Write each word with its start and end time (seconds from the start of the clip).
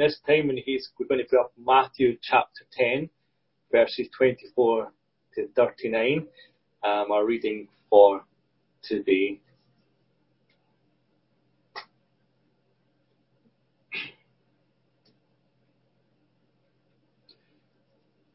this 0.00 0.18
time 0.26 0.48
we're 0.48 1.06
going 1.06 1.20
to 1.20 1.26
put 1.30 1.38
up 1.38 1.52
Matthew 1.56 2.18
chapter 2.20 2.64
10, 2.72 3.08
verses 3.70 4.08
24 4.16 4.90
to 5.36 5.48
39, 5.54 6.26
um, 6.82 7.12
our 7.12 7.24
reading 7.24 7.68
for 7.88 8.24
today. 8.82 9.40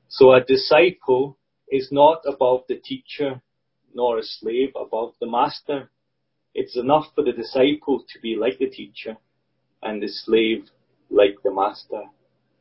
So 0.07 0.31
a 0.31 0.41
disciple 0.41 1.37
is 1.69 1.89
not 1.91 2.21
above 2.25 2.61
the 2.69 2.77
teacher, 2.77 3.41
nor 3.93 4.19
a 4.19 4.23
slave 4.23 4.69
above 4.79 5.15
the 5.19 5.27
master. 5.27 5.91
It's 6.53 6.77
enough 6.77 7.07
for 7.13 7.25
the 7.25 7.33
disciple 7.33 8.05
to 8.07 8.19
be 8.21 8.37
like 8.37 8.59
the 8.59 8.69
teacher 8.69 9.17
and 9.83 10.01
the 10.01 10.07
slave 10.07 10.69
like 11.09 11.37
the 11.43 11.53
master. 11.53 12.03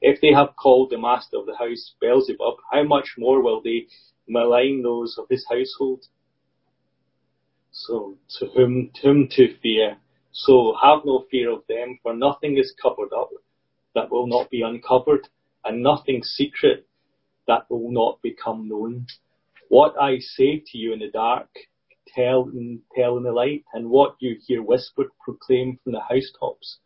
If 0.01 0.21
they 0.21 0.33
have 0.33 0.57
called 0.57 0.91
the 0.91 0.99
master 0.99 1.39
of 1.39 1.47
the 1.47 1.57
house 1.57 1.95
Beelzebub, 2.01 2.57
how 2.73 2.85
much 2.85 3.15
more 3.19 3.43
will 3.43 3.61
they 3.61 3.87
malign 4.29 4.83
those 4.83 5.17
of 5.19 5.27
his 5.29 5.45
household? 5.49 6.05
So 7.73 8.17
to 8.39 8.47
whom, 8.47 8.91
to 8.95 9.01
whom 9.03 9.29
to 9.33 9.57
fear. 9.59 9.99
So 10.33 10.75
have 10.83 11.05
no 11.05 11.25
fear 11.31 11.51
of 11.51 11.63
them, 11.69 11.99
for 12.03 12.15
nothing 12.15 12.59
is 12.59 12.75
covered 12.81 13.13
up 13.13 13.31
that 13.95 14.11
will 14.11 14.27
not 14.27 14.51
be 14.51 14.63
uncovered, 14.63 15.29
and 15.65 15.83
nothing 15.83 16.23
secret 16.23 16.87
that 17.47 17.69
will 17.69 17.91
not 17.91 18.23
become 18.23 18.69
known. 18.69 19.07
What 19.69 19.95
I 20.01 20.19
say 20.19 20.63
to 20.67 20.79
you 20.79 20.93
in 20.93 21.01
the 21.01 21.11
dark, 21.11 21.49
tell 22.15 22.49
in, 22.55 22.81
tell 22.95 23.17
in 23.17 23.25
the 23.25 23.33
light, 23.33 23.65
and 23.73 23.91
what 23.91 24.17
you 24.21 24.37
hear 24.47 24.63
whispered, 24.63 25.09
proclaim 25.25 25.79
from 25.83 25.93
the 25.93 26.01
housetops. 26.01 26.79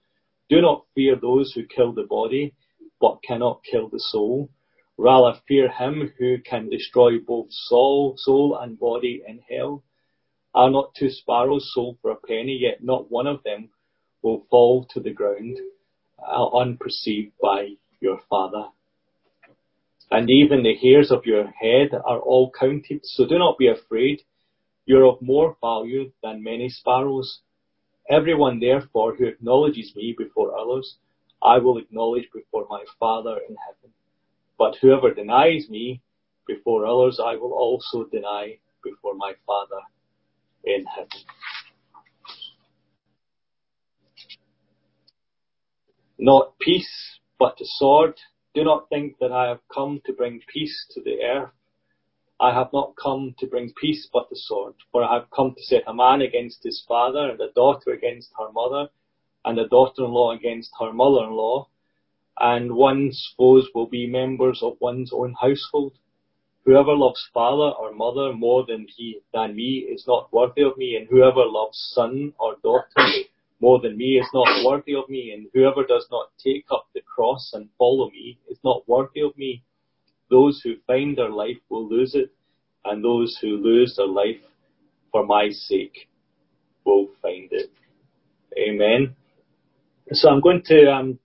Do 0.52 0.60
not 0.60 0.84
fear 0.94 1.16
those 1.16 1.52
who 1.52 1.64
kill 1.64 1.94
the 1.94 2.02
body, 2.02 2.52
but 3.00 3.22
cannot 3.26 3.64
kill 3.64 3.88
the 3.88 3.98
soul. 3.98 4.50
Rather 4.98 5.40
fear 5.48 5.70
him 5.70 6.12
who 6.18 6.42
can 6.42 6.68
destroy 6.68 7.18
both 7.18 7.46
soul, 7.48 8.16
soul 8.18 8.58
and 8.60 8.78
body 8.78 9.22
in 9.26 9.40
hell. 9.48 9.82
Are 10.54 10.68
not 10.68 10.94
two 10.94 11.08
sparrows 11.08 11.72
sold 11.72 11.96
for 12.02 12.10
a 12.10 12.16
penny, 12.16 12.58
yet 12.60 12.84
not 12.84 13.10
one 13.10 13.26
of 13.26 13.42
them 13.44 13.70
will 14.20 14.44
fall 14.50 14.84
to 14.90 15.00
the 15.00 15.14
ground 15.14 15.56
uh, 16.18 16.50
unperceived 16.50 17.32
by 17.40 17.68
your 18.02 18.20
Father. 18.28 18.66
And 20.10 20.28
even 20.28 20.62
the 20.62 20.76
hairs 20.76 21.10
of 21.10 21.24
your 21.24 21.46
head 21.46 21.94
are 21.94 22.20
all 22.20 22.50
counted, 22.50 23.00
so 23.04 23.26
do 23.26 23.38
not 23.38 23.56
be 23.56 23.68
afraid. 23.68 24.20
You're 24.84 25.06
of 25.06 25.22
more 25.22 25.56
value 25.62 26.12
than 26.22 26.42
many 26.42 26.68
sparrows. 26.68 27.40
Everyone 28.12 28.60
therefore 28.60 29.14
who 29.14 29.24
acknowledges 29.24 29.96
me 29.96 30.14
before 30.16 30.58
others, 30.58 30.96
I 31.42 31.56
will 31.56 31.78
acknowledge 31.78 32.28
before 32.34 32.66
my 32.68 32.84
Father 33.00 33.38
in 33.48 33.56
heaven. 33.56 33.94
But 34.58 34.76
whoever 34.82 35.14
denies 35.14 35.70
me 35.70 36.02
before 36.46 36.84
others, 36.84 37.18
I 37.24 37.36
will 37.36 37.54
also 37.54 38.04
deny 38.04 38.58
before 38.84 39.14
my 39.14 39.32
Father 39.46 39.80
in 40.64 40.84
heaven. 40.84 41.24
Not 46.18 46.58
peace, 46.60 47.18
but 47.38 47.56
the 47.56 47.64
sword. 47.64 48.20
Do 48.54 48.62
not 48.62 48.90
think 48.90 49.16
that 49.20 49.32
I 49.32 49.48
have 49.48 49.60
come 49.74 50.02
to 50.04 50.12
bring 50.12 50.42
peace 50.52 50.86
to 50.90 51.00
the 51.00 51.16
earth. 51.22 51.50
I 52.42 52.52
have 52.52 52.72
not 52.72 52.96
come 52.96 53.36
to 53.38 53.46
bring 53.46 53.72
peace 53.80 54.08
but 54.12 54.28
the 54.28 54.34
sword, 54.34 54.74
for 54.90 55.04
I 55.04 55.14
have 55.14 55.30
come 55.30 55.54
to 55.54 55.62
set 55.62 55.84
a 55.86 55.94
man 55.94 56.22
against 56.22 56.64
his 56.64 56.84
father, 56.88 57.30
and 57.30 57.40
a 57.40 57.52
daughter 57.52 57.92
against 57.92 58.32
her 58.36 58.50
mother, 58.50 58.90
and 59.44 59.56
a 59.60 59.68
daughter-in-law 59.68 60.32
against 60.32 60.72
her 60.80 60.92
mother-in-law, 60.92 61.68
and 62.40 62.74
one's 62.74 63.32
foes 63.36 63.68
will 63.72 63.86
be 63.86 64.08
members 64.08 64.60
of 64.60 64.76
one's 64.80 65.12
own 65.12 65.34
household. 65.40 65.92
Whoever 66.64 66.96
loves 66.96 67.24
father 67.32 67.76
or 67.76 67.92
mother 67.92 68.32
more 68.32 68.66
than 68.66 68.88
he 68.88 69.20
than 69.32 69.54
me 69.54 69.86
is 69.88 70.04
not 70.08 70.32
worthy 70.32 70.62
of 70.62 70.76
me, 70.76 70.96
and 70.96 71.06
whoever 71.08 71.44
loves 71.46 71.78
son 71.94 72.34
or 72.40 72.56
daughter 72.64 73.06
more 73.60 73.78
than 73.78 73.96
me 73.96 74.18
is 74.18 74.28
not 74.34 74.64
worthy 74.64 74.96
of 74.96 75.08
me, 75.08 75.30
and 75.30 75.46
whoever 75.54 75.84
does 75.84 76.08
not 76.10 76.32
take 76.42 76.66
up 76.72 76.88
the 76.92 77.02
cross 77.02 77.52
and 77.52 77.68
follow 77.78 78.10
me 78.10 78.36
is 78.48 78.58
not 78.64 78.88
worthy 78.88 79.20
of 79.20 79.38
me. 79.38 79.62
Those 80.32 80.60
who 80.64 80.74
find 80.86 81.16
their 81.16 81.30
life 81.30 81.60
will 81.68 81.88
lose 81.88 82.14
it, 82.14 82.30
and 82.84 83.04
those 83.04 83.38
who 83.40 83.50
lose 83.58 83.94
their 83.96 84.08
life 84.08 84.42
for 85.12 85.24
my 85.24 85.50
sake 85.50 86.08
will 86.84 87.08
find 87.20 87.48
it. 87.52 87.70
Amen. 88.58 89.14
So 90.10 90.28
I'm 90.30 90.40
going 90.40 90.62
to 90.66 90.90
um, 90.90 91.18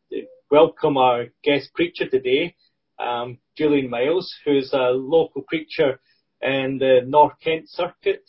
welcome 0.52 0.98
our 0.98 1.26
guest 1.44 1.74
preacher 1.74 2.08
today 2.08 2.56
um, 3.00 3.38
Julian 3.58 3.90
Miles, 3.90 4.34
who's 4.46 4.72
a 4.74 4.92
local 4.92 5.44
preacher 5.44 6.00
in 6.42 6.78
the 6.80 7.02
North 7.06 7.34
Kent 7.44 7.70
circuit, 7.70 8.24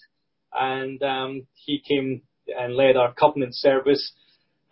and 0.53 1.03
um, 1.03 1.47
he 1.55 1.81
came 1.87 2.23
and 2.47 2.75
led 2.75 2.97
our 2.97 3.13
covenant 3.13 3.55
service 3.55 4.13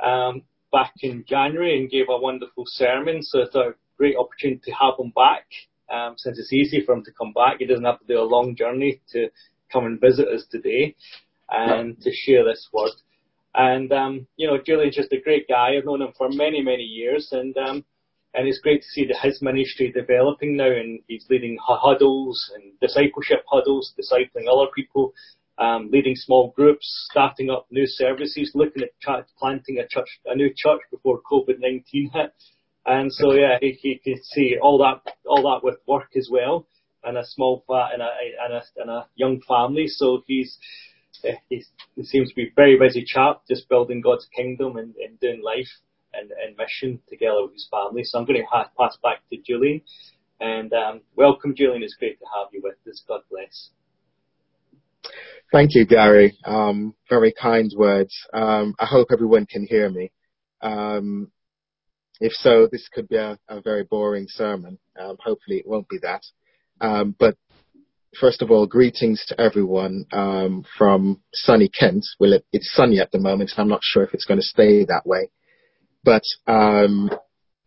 um, 0.02 0.42
back 0.72 0.92
in 1.00 1.24
January 1.28 1.78
and 1.78 1.90
gave 1.90 2.06
a 2.08 2.18
wonderful 2.18 2.64
sermon. 2.66 3.22
So 3.22 3.40
it's 3.40 3.54
a 3.54 3.74
great 3.96 4.16
opportunity 4.16 4.62
to 4.64 4.72
have 4.72 4.94
him 4.98 5.12
back. 5.14 5.46
Um, 5.92 6.14
since 6.16 6.38
it's 6.38 6.52
easy 6.52 6.84
for 6.84 6.94
him 6.94 7.04
to 7.04 7.12
come 7.12 7.32
back, 7.32 7.56
he 7.58 7.66
doesn't 7.66 7.84
have 7.84 8.00
to 8.00 8.06
do 8.06 8.20
a 8.20 8.24
long 8.24 8.56
journey 8.56 9.00
to 9.12 9.28
come 9.72 9.86
and 9.86 10.00
visit 10.00 10.28
us 10.28 10.44
today 10.50 10.94
and 11.50 12.00
to 12.00 12.10
share 12.12 12.44
this 12.44 12.68
word. 12.72 12.92
And 13.54 13.92
um, 13.92 14.26
you 14.36 14.46
know, 14.46 14.58
Julian's 14.64 14.96
just 14.96 15.12
a 15.12 15.20
great 15.20 15.48
guy. 15.48 15.76
I've 15.76 15.84
known 15.84 16.02
him 16.02 16.12
for 16.16 16.28
many, 16.28 16.60
many 16.60 16.82
years, 16.82 17.28
and 17.32 17.56
um, 17.56 17.84
and 18.34 18.46
it's 18.46 18.60
great 18.60 18.82
to 18.82 18.88
see 18.88 19.06
that 19.06 19.22
his 19.22 19.40
ministry 19.40 19.90
developing 19.90 20.56
now 20.56 20.70
and 20.70 21.00
he's 21.08 21.26
leading 21.30 21.56
huddles 21.62 22.52
and 22.54 22.78
discipleship 22.80 23.44
huddles, 23.50 23.94
discipling 23.98 24.46
other 24.46 24.70
people, 24.74 25.14
um, 25.58 25.88
leading 25.90 26.14
small 26.14 26.52
groups, 26.54 27.08
starting 27.10 27.48
up 27.48 27.66
new 27.70 27.86
services, 27.86 28.52
looking 28.54 28.82
at 28.82 29.26
planting 29.38 29.78
a 29.78 29.88
church, 29.88 30.20
a 30.26 30.36
new 30.36 30.50
church 30.54 30.80
before 30.90 31.22
COVID-19 31.30 32.12
hit. 32.12 32.32
And 32.86 33.12
so 33.12 33.32
yeah, 33.32 33.58
he, 33.60 33.72
he 33.80 34.00
can 34.02 34.22
see 34.22 34.56
all 34.62 34.78
that, 34.78 35.16
all 35.26 35.42
that 35.42 35.64
with 35.64 35.76
work 35.86 36.10
as 36.16 36.28
well 36.30 36.66
and 37.02 37.16
a 37.18 37.24
small 37.24 37.62
flat 37.66 37.92
and 37.92 38.02
a, 38.02 38.10
and 38.44 38.54
a, 38.54 38.62
and 38.76 38.90
a 38.90 39.06
young 39.16 39.40
family. 39.46 39.86
So 39.88 40.22
he's, 40.26 40.58
eh, 41.24 41.34
he's, 41.48 41.68
he 41.94 42.04
seems 42.04 42.30
to 42.30 42.34
be 42.34 42.44
a 42.44 42.52
very 42.54 42.78
busy 42.78 43.04
chap, 43.04 43.42
just 43.48 43.68
building 43.68 44.00
God's 44.00 44.28
kingdom 44.34 44.76
and, 44.76 44.94
and 44.96 45.18
doing 45.20 45.42
life 45.42 45.68
and, 46.14 46.30
and 46.30 46.56
mission 46.56 47.00
together 47.08 47.42
with 47.42 47.54
his 47.54 47.68
family. 47.70 48.02
So 48.04 48.18
I'm 48.18 48.24
going 48.24 48.40
to 48.40 48.46
ha- 48.46 48.70
pass 48.78 48.96
back 49.02 49.18
to 49.30 49.36
Julian. 49.44 49.82
And 50.40 50.72
um, 50.72 51.00
welcome, 51.16 51.54
Julian. 51.56 51.82
It's 51.82 51.94
great 51.94 52.18
to 52.18 52.26
have 52.36 52.48
you 52.52 52.60
with 52.62 52.76
us. 52.88 53.02
God 53.08 53.22
bless. 53.30 53.70
Thank 55.52 55.74
you, 55.74 55.86
Gary. 55.86 56.36
Um, 56.44 56.94
very 57.08 57.32
kind 57.32 57.70
words. 57.76 58.14
Um, 58.32 58.74
I 58.78 58.86
hope 58.86 59.08
everyone 59.12 59.46
can 59.46 59.66
hear 59.66 59.88
me. 59.88 60.10
Um, 60.60 61.30
if 62.20 62.32
so, 62.32 62.68
this 62.70 62.88
could 62.92 63.08
be 63.08 63.16
a, 63.16 63.38
a 63.48 63.60
very 63.60 63.84
boring 63.84 64.26
sermon. 64.28 64.78
Um, 64.98 65.16
hopefully, 65.22 65.58
it 65.58 65.66
won't 65.66 65.88
be 65.88 65.98
that. 66.02 66.22
Um, 66.80 67.14
but 67.18 67.36
first 68.18 68.42
of 68.42 68.50
all, 68.50 68.66
greetings 68.66 69.24
to 69.28 69.40
everyone 69.40 70.06
um, 70.12 70.64
from 70.78 71.20
sunny 71.34 71.68
Kent. 71.68 72.04
Well, 72.18 72.32
it, 72.32 72.44
it's 72.52 72.72
sunny 72.74 73.00
at 73.00 73.12
the 73.12 73.18
moment. 73.18 73.50
and 73.50 73.60
I'm 73.60 73.68
not 73.68 73.80
sure 73.82 74.02
if 74.02 74.14
it's 74.14 74.24
going 74.24 74.40
to 74.40 74.46
stay 74.46 74.84
that 74.84 75.02
way. 75.04 75.30
But, 76.04 76.22
um, 76.46 77.10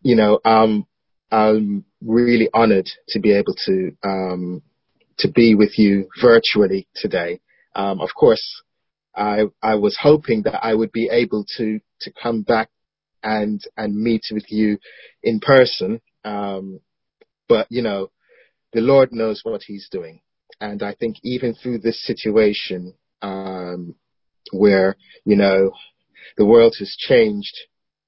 you 0.02 0.16
know, 0.16 0.40
um, 0.44 0.86
I'm 1.30 1.84
really 2.04 2.48
honored 2.52 2.88
to 3.08 3.20
be 3.20 3.32
able 3.32 3.54
to, 3.66 3.92
um, 4.02 4.62
to 5.18 5.30
be 5.30 5.54
with 5.54 5.78
you 5.78 6.08
virtually 6.20 6.88
today. 6.96 7.40
Of 7.74 8.08
course, 8.18 8.62
I, 9.14 9.44
I 9.62 9.76
was 9.76 9.96
hoping 10.00 10.42
that 10.42 10.64
I 10.64 10.74
would 10.74 10.92
be 10.92 11.08
able 11.10 11.44
to, 11.56 11.80
to 12.00 12.12
come 12.20 12.42
back 12.42 12.70
and, 13.22 13.62
and 13.76 13.94
meet 13.94 14.22
with 14.30 14.50
you 14.50 14.78
in 15.22 15.40
person. 15.40 16.00
Um, 16.24 16.80
but, 17.48 17.66
you 17.70 17.82
know, 17.82 18.10
the 18.72 18.80
Lord 18.80 19.12
knows 19.12 19.40
what 19.42 19.62
he's 19.66 19.88
doing. 19.90 20.20
And 20.60 20.82
I 20.82 20.94
think 20.94 21.16
even 21.22 21.54
through 21.54 21.78
this 21.78 22.04
situation, 22.04 22.94
um, 23.22 23.94
where, 24.52 24.96
you 25.24 25.36
know, 25.36 25.72
the 26.36 26.44
world 26.44 26.76
has 26.78 26.94
changed 26.98 27.56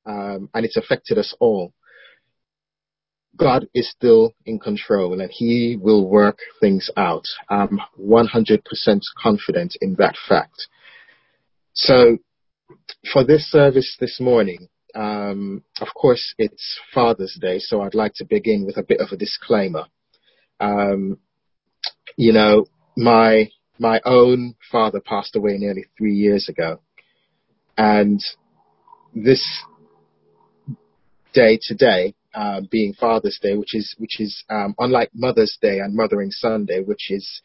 um, 0.07 0.49
and 0.55 0.65
it's 0.65 0.77
affected 0.77 1.19
us 1.19 1.35
all. 1.41 1.73
God 3.37 3.67
is 3.75 3.91
still 3.91 4.35
in 4.45 4.59
control 4.59 5.21
and 5.21 5.31
he 5.31 5.79
will 5.81 6.09
work 6.09 6.39
things 6.61 6.91
out. 6.97 7.25
I'm 7.49 7.81
100% 7.99 8.61
confident 9.17 9.77
in 9.81 9.97
that 9.99 10.17
fact. 10.29 10.69
So 11.73 12.19
for 13.13 13.25
this 13.25 13.51
service 13.51 13.97
this 13.99 14.21
morning, 14.21 14.69
um, 14.95 15.63
of 15.81 15.89
course 15.95 16.35
it's 16.39 16.79
Father's 16.95 17.39
Day, 17.41 17.59
so 17.59 17.83
I'd 17.83 17.95
like 17.95 18.13
to 18.17 18.25
begin 18.25 18.65
with 18.67 18.77
a 18.77 18.83
bit 18.83 19.01
of 19.01 19.09
a 19.13 19.17
disclaimer. 19.17 19.87
Um, 20.61 21.19
you 22.17 22.33
know, 22.33 22.67
my, 22.97 23.51
my 23.79 24.01
own 24.05 24.55
father 24.71 25.01
passed 25.01 25.35
away 25.35 25.57
nearly 25.59 25.87
three 25.99 26.15
years 26.15 26.49
ago 26.49 26.81
and 27.77 28.23
this 29.15 29.45
day 31.33 31.59
today, 31.61 32.15
uh, 32.35 32.61
being 32.71 32.95
Father's 32.95 33.39
Day, 33.43 33.57
which 33.57 33.75
is 33.75 33.95
which 33.99 34.21
is 34.21 34.45
um, 34.51 34.75
unlike 34.79 35.11
Mother's 35.15 35.59
Day 35.61 35.81
and 35.81 35.95
Mothering 35.95 36.31
Sunday, 36.31 36.81
which 36.81 37.11
is 37.11 37.43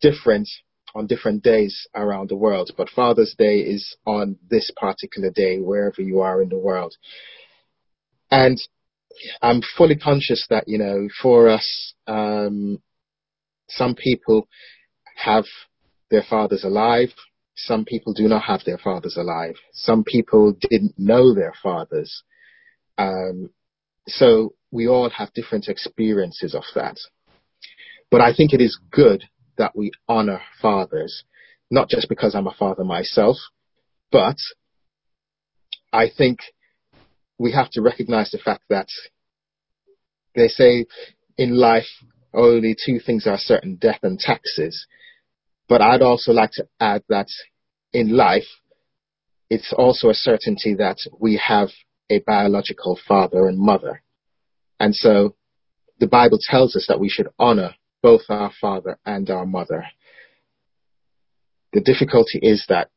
different 0.00 0.48
on 0.96 1.06
different 1.06 1.42
days 1.42 1.86
around 1.94 2.30
the 2.30 2.36
world. 2.36 2.70
But 2.76 2.88
Father's 2.88 3.34
Day 3.36 3.58
is 3.60 3.96
on 4.06 4.36
this 4.50 4.70
particular 4.76 5.30
day, 5.30 5.58
wherever 5.58 6.00
you 6.00 6.20
are 6.20 6.42
in 6.42 6.48
the 6.48 6.58
world. 6.58 6.94
And 8.30 8.58
I'm 9.42 9.60
fully 9.76 9.96
conscious 9.96 10.46
that 10.48 10.64
you 10.66 10.78
know, 10.78 11.08
for 11.22 11.48
us, 11.48 11.94
um, 12.06 12.82
some 13.68 13.94
people 13.94 14.48
have 15.16 15.44
their 16.10 16.22
fathers 16.28 16.64
alive. 16.64 17.10
Some 17.54 17.84
people 17.84 18.12
do 18.12 18.28
not 18.28 18.44
have 18.44 18.60
their 18.64 18.78
fathers 18.78 19.16
alive. 19.16 19.56
Some 19.72 20.04
people 20.04 20.54
didn't 20.70 20.94
know 20.98 21.34
their 21.34 21.54
fathers. 21.62 22.22
Um, 22.98 23.50
so 24.06 24.54
we 24.70 24.86
all 24.88 25.10
have 25.10 25.32
different 25.34 25.68
experiences 25.68 26.54
of 26.54 26.64
that. 26.74 26.96
But 28.10 28.20
I 28.20 28.34
think 28.34 28.52
it 28.52 28.60
is 28.60 28.78
good 28.90 29.24
that 29.58 29.76
we 29.76 29.92
honor 30.08 30.40
fathers, 30.60 31.24
not 31.70 31.88
just 31.88 32.08
because 32.08 32.34
I'm 32.34 32.46
a 32.46 32.54
father 32.54 32.84
myself, 32.84 33.36
but 34.10 34.36
I 35.92 36.08
think 36.16 36.40
we 37.38 37.52
have 37.52 37.70
to 37.72 37.82
recognize 37.82 38.30
the 38.30 38.38
fact 38.38 38.62
that 38.70 38.88
they 40.34 40.48
say 40.48 40.86
in 41.36 41.56
life 41.56 41.86
only 42.34 42.74
two 42.74 42.98
things 42.98 43.26
are 43.26 43.38
certain, 43.38 43.76
death 43.76 44.00
and 44.02 44.18
taxes. 44.18 44.86
But 45.68 45.80
I'd 45.80 46.02
also 46.02 46.32
like 46.32 46.52
to 46.52 46.68
add 46.78 47.02
that 47.08 47.28
in 47.92 48.14
life, 48.14 48.46
it's 49.48 49.72
also 49.72 50.10
a 50.10 50.14
certainty 50.14 50.74
that 50.74 50.98
we 51.18 51.40
have 51.44 51.70
a 52.10 52.20
biological 52.20 52.98
father 53.08 53.46
and 53.46 53.58
mother. 53.58 54.02
And 54.78 54.94
so 54.94 55.34
the 55.98 56.06
Bible 56.06 56.38
tells 56.40 56.76
us 56.76 56.86
that 56.88 57.00
we 57.00 57.08
should 57.08 57.28
honor 57.38 57.74
both 58.06 58.22
our 58.28 58.52
father 58.60 58.96
and 59.04 59.28
our 59.30 59.44
mother. 59.44 59.84
The 61.72 61.80
difficulty 61.80 62.38
is 62.40 62.64
that 62.68 62.88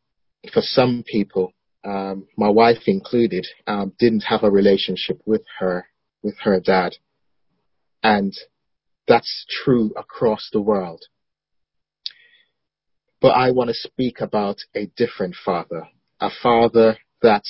for 0.53 0.61
some 0.61 1.03
people, 1.03 1.51
um, 1.83 2.27
my 2.38 2.50
wife 2.50 2.83
included, 2.85 3.47
um, 3.65 3.91
didn't 3.97 4.25
have 4.29 4.44
a 4.44 4.51
relationship 4.51 5.19
with 5.25 5.41
her, 5.57 5.88
with 6.21 6.35
her 6.44 6.59
dad. 6.59 6.91
And 8.03 8.31
that's 9.07 9.47
true 9.63 9.91
across 9.97 10.47
the 10.53 10.61
world. 10.61 11.01
But 13.19 13.29
I 13.29 13.50
want 13.50 13.69
to 13.69 13.73
speak 13.73 14.21
about 14.21 14.57
a 14.75 14.91
different 14.95 15.33
father, 15.44 15.88
a 16.21 16.29
father 16.29 17.00
that 17.23 17.45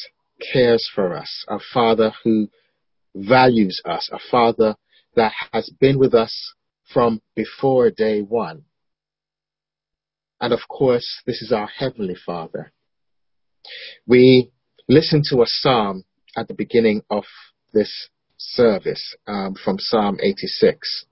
cares 0.53 0.89
for 0.95 1.13
us, 1.13 1.43
a 1.49 1.59
father 1.73 2.13
who 2.23 2.47
values 3.13 3.81
us, 3.83 4.09
a 4.13 4.19
father 4.31 4.77
that 5.17 5.33
has 5.51 5.69
been 5.81 5.99
with 5.99 6.13
us 6.13 6.53
from 6.93 7.21
before 7.35 7.89
day 7.91 8.21
one. 8.21 8.63
And 10.41 10.53
of 10.53 10.61
course, 10.67 11.21
this 11.25 11.41
is 11.41 11.51
our 11.51 11.67
Heavenly 11.67 12.15
Father. 12.15 12.71
We 14.07 14.51
listened 14.87 15.25
to 15.29 15.41
a 15.41 15.45
psalm 15.45 16.05
at 16.35 16.47
the 16.47 16.53
beginning 16.53 17.03
of 17.09 17.25
this 17.73 18.09
service 18.37 19.15
um, 19.27 19.55
from 19.55 19.77
Psalm 19.79 20.17
86. 20.21 21.05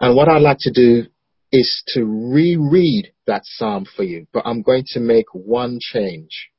And 0.00 0.16
what 0.16 0.28
I'd 0.28 0.42
like 0.42 0.58
to 0.60 0.72
do 0.72 1.06
is 1.52 1.82
to 1.94 2.04
reread 2.04 3.12
that 3.26 3.42
psalm 3.44 3.86
for 3.96 4.02
you, 4.02 4.26
but 4.32 4.42
I'm 4.44 4.62
going 4.62 4.84
to 4.88 5.00
make 5.00 5.26
one 5.32 5.78
change. 5.80 6.50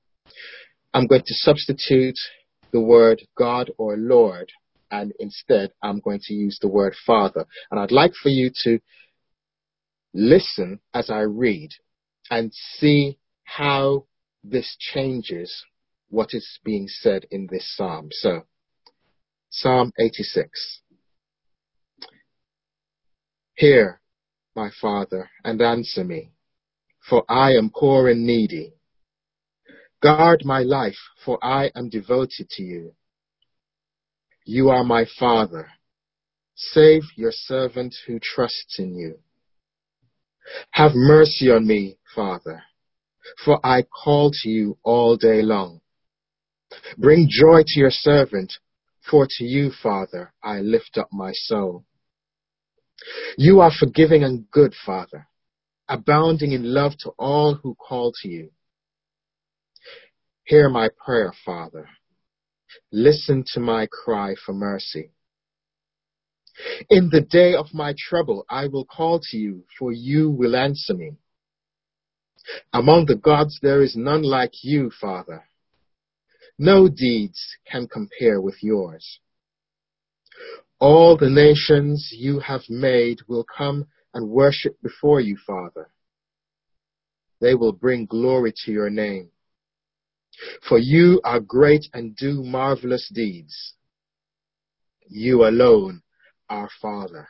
I'm 0.94 1.06
going 1.06 1.24
to 1.26 1.34
substitute 1.34 2.18
the 2.72 2.80
word 2.80 3.22
God 3.38 3.70
or 3.78 3.98
Lord, 3.98 4.52
and 5.01 5.13
instead 5.19 5.71
I'm 5.81 6.00
going 6.00 6.19
to 6.24 6.33
use 6.33 6.57
the 6.62 6.68
word 6.68 6.95
Father. 7.06 7.45
And 7.69 7.80
I'd 7.80 7.92
like 7.92 8.13
for 8.13 8.30
you 8.30 8.50
to 8.63 8.80
listen 10.13 10.80
as 10.94 11.09
I 11.09 11.21
read 11.21 11.69
and 12.31 12.51
see 12.53 13.19
how 13.44 14.06
this 14.44 14.75
changes 14.80 15.63
what 16.09 16.30
is 16.33 16.59
being 16.63 16.88
said 16.88 17.25
in 17.30 17.47
this 17.51 17.75
psalm. 17.75 18.09
So, 18.12 18.44
Psalm 19.50 19.92
86. 20.00 20.81
Hear, 23.56 24.01
my 24.56 24.69
Father, 24.81 25.30
and 25.44 25.62
answer 25.62 26.03
me, 26.03 26.31
for 27.09 27.24
I 27.30 27.51
am 27.51 27.71
poor 27.74 28.09
and 28.09 28.25
needy. 28.25 28.74
Guard 30.01 30.44
my 30.45 30.62
life, 30.62 30.97
for 31.24 31.44
I 31.44 31.71
am 31.75 31.89
devoted 31.89 32.50
to 32.51 32.63
you. 32.63 32.94
You 34.45 34.69
are 34.69 34.83
my 34.83 35.06
Father. 35.19 35.69
Save 36.53 37.01
your 37.15 37.31
servant 37.31 37.95
who 38.06 38.19
trusts 38.21 38.77
in 38.77 38.95
you. 38.95 39.18
Have 40.71 40.92
mercy 40.94 41.50
on 41.50 41.65
me, 41.65 41.97
Father, 42.13 42.62
for 43.44 43.59
I 43.65 43.81
call 43.81 44.31
to 44.31 44.50
you 44.50 44.77
all 44.83 45.18
day 45.18 45.42
long. 45.42 45.81
Bring 46.97 47.27
joy 47.27 47.63
to 47.65 47.80
your 47.80 47.89
servant, 47.89 48.53
for 49.09 49.27
to 49.27 49.44
you, 49.44 49.71
Father, 49.71 50.31
I 50.44 50.59
lift 50.59 50.97
up 50.97 51.09
my 51.12 51.31
soul. 51.33 51.83
You 53.38 53.62
are 53.62 53.71
forgiving 53.71 54.24
and 54.24 54.50
good, 54.51 54.74
Father, 54.86 55.27
abounding 55.89 56.51
in 56.51 56.71
love 56.71 56.94
to 57.00 57.09
all 57.18 57.56
who 57.56 57.74
call 57.75 58.13
to 58.21 58.30
you. 58.30 58.51
Hear 60.44 60.69
my 60.69 60.89
prayer, 61.03 61.33
Father. 61.44 61.89
Listen 62.92 63.44
to 63.54 63.60
my 63.60 63.88
cry 63.88 64.36
for 64.45 64.54
mercy. 64.54 65.12
In 66.89 67.10
the 67.10 67.22
day 67.22 67.54
of 67.54 67.74
my 67.74 67.94
trouble, 67.98 68.45
I 68.50 68.68
will 68.68 68.86
call 68.86 69.19
to 69.31 69.38
you, 69.38 69.66
for 69.77 69.92
you 69.92 70.30
will 70.30 70.56
answer 70.56 70.94
me. 70.94 71.18
Among 72.72 73.06
the 73.06 73.16
gods, 73.16 73.60
there 73.62 73.81
is 73.81 73.95
none 73.95 74.24
like 74.24 74.63
you, 74.63 74.92
Father. 74.92 75.44
No 76.57 76.88
deeds 76.88 77.57
can 77.69 77.88
compare 77.88 78.39
with 78.39 78.63
yours. 78.63 79.19
All 80.80 81.18
the 81.18 81.30
nations 81.30 82.12
you 82.16 82.39
have 82.39 82.69
made 82.69 83.19
will 83.28 83.44
come 83.45 83.88
and 84.13 84.30
worship 84.30 84.81
before 84.81 85.19
you, 85.19 85.38
Father. 85.38 85.89
They 87.42 87.56
will 87.56 87.74
bring 87.74 88.06
glory 88.06 88.54
to 88.63 88.71
your 88.71 88.89
name. 88.89 89.31
For 90.68 90.78
you 90.78 91.22
are 91.24 91.40
great 91.40 91.88
and 91.94 92.16
do 92.16 92.44
marvelous 92.44 93.10
deeds. 93.14 93.74
You 95.08 95.48
alone 95.48 96.02
are 96.50 96.69
Father. 96.81 97.30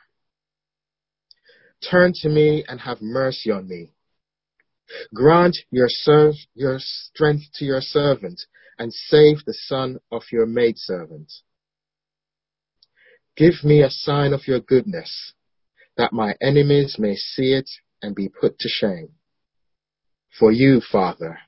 Turn 1.90 2.12
to 2.22 2.28
me 2.28 2.64
and 2.68 2.80
have 2.80 3.02
mercy 3.02 3.50
on 3.50 3.68
me. 3.68 3.92
Grant 5.14 5.56
your, 5.70 5.88
serv- 5.88 6.34
your 6.54 6.78
strength 6.78 7.44
to 7.54 7.64
your 7.64 7.80
servant 7.80 8.40
and 8.78 8.92
save 8.92 9.44
the 9.44 9.54
son 9.54 9.98
of 10.10 10.22
your 10.32 10.46
maidservant. 10.46 11.32
Give 13.36 13.62
me 13.64 13.82
a 13.82 13.90
sign 13.90 14.32
of 14.32 14.46
your 14.46 14.60
goodness, 14.60 15.34
that 15.96 16.12
my 16.12 16.34
enemies 16.40 16.96
may 16.98 17.16
see 17.16 17.52
it 17.52 17.68
and 18.02 18.14
be 18.14 18.28
put 18.28 18.58
to 18.58 18.68
shame. 18.68 19.10
For 20.38 20.52
you, 20.52 20.80
Father, 20.80 21.38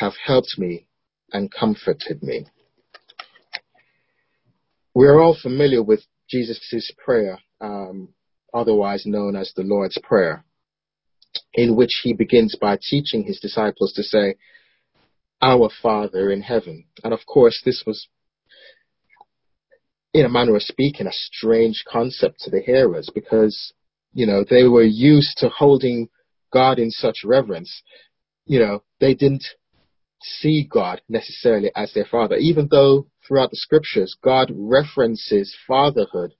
have 0.00 0.14
helped 0.24 0.58
me 0.58 0.86
and 1.30 1.52
comforted 1.52 2.22
me. 2.22 2.46
We 4.94 5.06
are 5.06 5.20
all 5.20 5.36
familiar 5.40 5.82
with 5.82 6.00
Jesus' 6.28 6.90
prayer, 7.04 7.38
um, 7.60 8.08
otherwise 8.54 9.04
known 9.04 9.36
as 9.36 9.52
the 9.54 9.62
Lord's 9.62 9.98
Prayer, 10.02 10.44
in 11.52 11.76
which 11.76 12.00
he 12.02 12.14
begins 12.14 12.56
by 12.58 12.78
teaching 12.80 13.24
his 13.24 13.38
disciples 13.40 13.92
to 13.92 14.02
say, 14.02 14.36
Our 15.42 15.68
Father 15.82 16.30
in 16.30 16.40
heaven. 16.40 16.86
And 17.04 17.12
of 17.12 17.20
course, 17.26 17.60
this 17.64 17.84
was 17.86 18.08
in 20.14 20.24
a 20.24 20.30
manner 20.30 20.56
of 20.56 20.62
speaking, 20.62 21.06
a 21.06 21.12
strange 21.12 21.84
concept 21.86 22.40
to 22.40 22.50
the 22.50 22.60
hearers 22.60 23.10
because, 23.14 23.72
you 24.12 24.26
know, 24.26 24.44
they 24.48 24.64
were 24.64 24.82
used 24.82 25.36
to 25.38 25.50
holding 25.50 26.08
God 26.52 26.78
in 26.78 26.90
such 26.90 27.18
reverence. 27.22 27.82
You 28.46 28.60
know, 28.60 28.82
they 28.98 29.14
didn't 29.14 29.44
see 30.22 30.66
God 30.70 31.00
necessarily 31.08 31.70
as 31.74 31.92
their 31.92 32.04
father, 32.04 32.36
even 32.36 32.68
though 32.70 33.06
throughout 33.26 33.50
the 33.50 33.56
scriptures, 33.56 34.16
God 34.22 34.50
references 34.54 35.56
fatherhood 35.66 36.34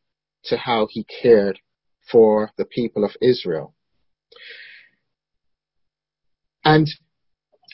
to 0.45 0.57
how 0.57 0.87
he 0.91 1.05
cared 1.05 1.59
for 2.11 2.51
the 2.57 2.65
people 2.65 3.05
of 3.05 3.13
Israel. 3.21 3.75
And 6.65 6.87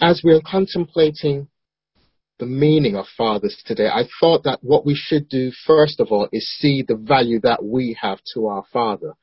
as 0.00 0.20
we're 0.22 0.42
contemplating 0.44 1.48
the 2.38 2.46
meaning 2.46 2.96
of 2.96 3.06
fathers 3.16 3.62
today, 3.64 3.88
I 3.88 4.04
thought 4.20 4.44
that 4.44 4.58
what 4.62 4.84
we 4.84 4.94
should 4.94 5.28
do 5.28 5.50
first 5.66 6.00
of 6.00 6.08
all 6.12 6.28
is 6.32 6.48
see 6.58 6.82
the 6.82 6.96
value 6.96 7.40
that 7.40 7.64
we 7.64 7.96
have 8.00 8.18
to 8.34 8.46
our 8.46 8.64
father. 8.72 9.14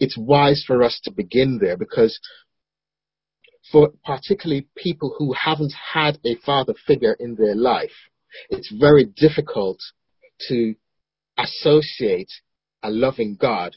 It's 0.00 0.18
wise 0.18 0.64
for 0.66 0.82
us 0.82 1.00
to 1.04 1.10
begin 1.10 1.58
there 1.60 1.76
because 1.76 2.18
for 3.70 3.90
particularly 4.04 4.66
people 4.76 5.14
who 5.18 5.32
haven't 5.32 5.74
had 5.94 6.18
a 6.24 6.36
father 6.36 6.74
figure 6.86 7.16
in 7.18 7.34
their 7.34 7.54
life, 7.54 7.92
it's 8.50 8.72
very 8.78 9.04
difficult 9.04 9.78
to 10.48 10.74
associate 11.36 12.30
a 12.82 12.90
loving 12.90 13.36
God 13.38 13.76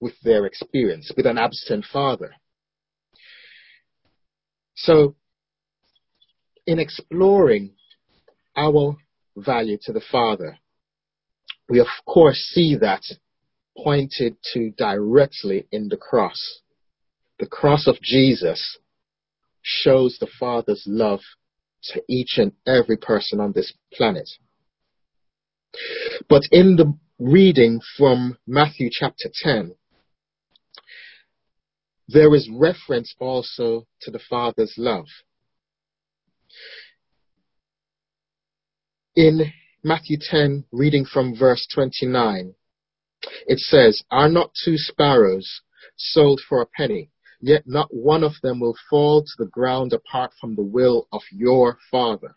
with 0.00 0.14
their 0.22 0.46
experience, 0.46 1.10
with 1.16 1.26
an 1.26 1.38
absent 1.38 1.84
father. 1.90 2.34
So, 4.76 5.14
in 6.66 6.78
exploring 6.78 7.74
our 8.56 8.96
value 9.36 9.78
to 9.82 9.92
the 9.92 10.02
Father, 10.12 10.58
we 11.68 11.80
of 11.80 11.86
course 12.06 12.38
see 12.52 12.76
that 12.76 13.02
pointed 13.76 14.36
to 14.52 14.70
directly 14.76 15.66
in 15.72 15.88
the 15.88 15.96
cross. 15.96 16.60
The 17.38 17.46
cross 17.46 17.86
of 17.86 18.00
Jesus 18.00 18.78
shows 19.62 20.18
the 20.18 20.28
Father's 20.38 20.84
love 20.86 21.20
to 21.84 22.02
each 22.08 22.38
and 22.38 22.52
every 22.66 22.96
person 22.96 23.40
on 23.40 23.52
this 23.52 23.72
planet. 23.92 24.28
But 26.28 26.42
in 26.52 26.76
the 26.76 26.96
reading 27.18 27.80
from 27.96 28.38
Matthew 28.46 28.88
chapter 28.90 29.28
10, 29.32 29.74
there 32.08 32.34
is 32.34 32.50
reference 32.52 33.14
also 33.18 33.86
to 34.02 34.10
the 34.10 34.18
Father's 34.18 34.74
love. 34.76 35.06
In 39.16 39.52
Matthew 39.82 40.18
10, 40.20 40.64
reading 40.72 41.04
from 41.04 41.36
verse 41.36 41.66
29, 41.72 42.54
it 43.46 43.58
says, 43.58 44.02
Are 44.10 44.28
not 44.28 44.52
two 44.64 44.76
sparrows 44.76 45.62
sold 45.96 46.40
for 46.46 46.60
a 46.60 46.66
penny? 46.66 47.10
Yet 47.40 47.62
not 47.66 47.88
one 47.90 48.24
of 48.24 48.32
them 48.42 48.60
will 48.60 48.76
fall 48.88 49.22
to 49.22 49.32
the 49.38 49.50
ground 49.50 49.92
apart 49.92 50.32
from 50.40 50.54
the 50.54 50.62
will 50.62 51.08
of 51.12 51.22
your 51.30 51.78
Father. 51.90 52.34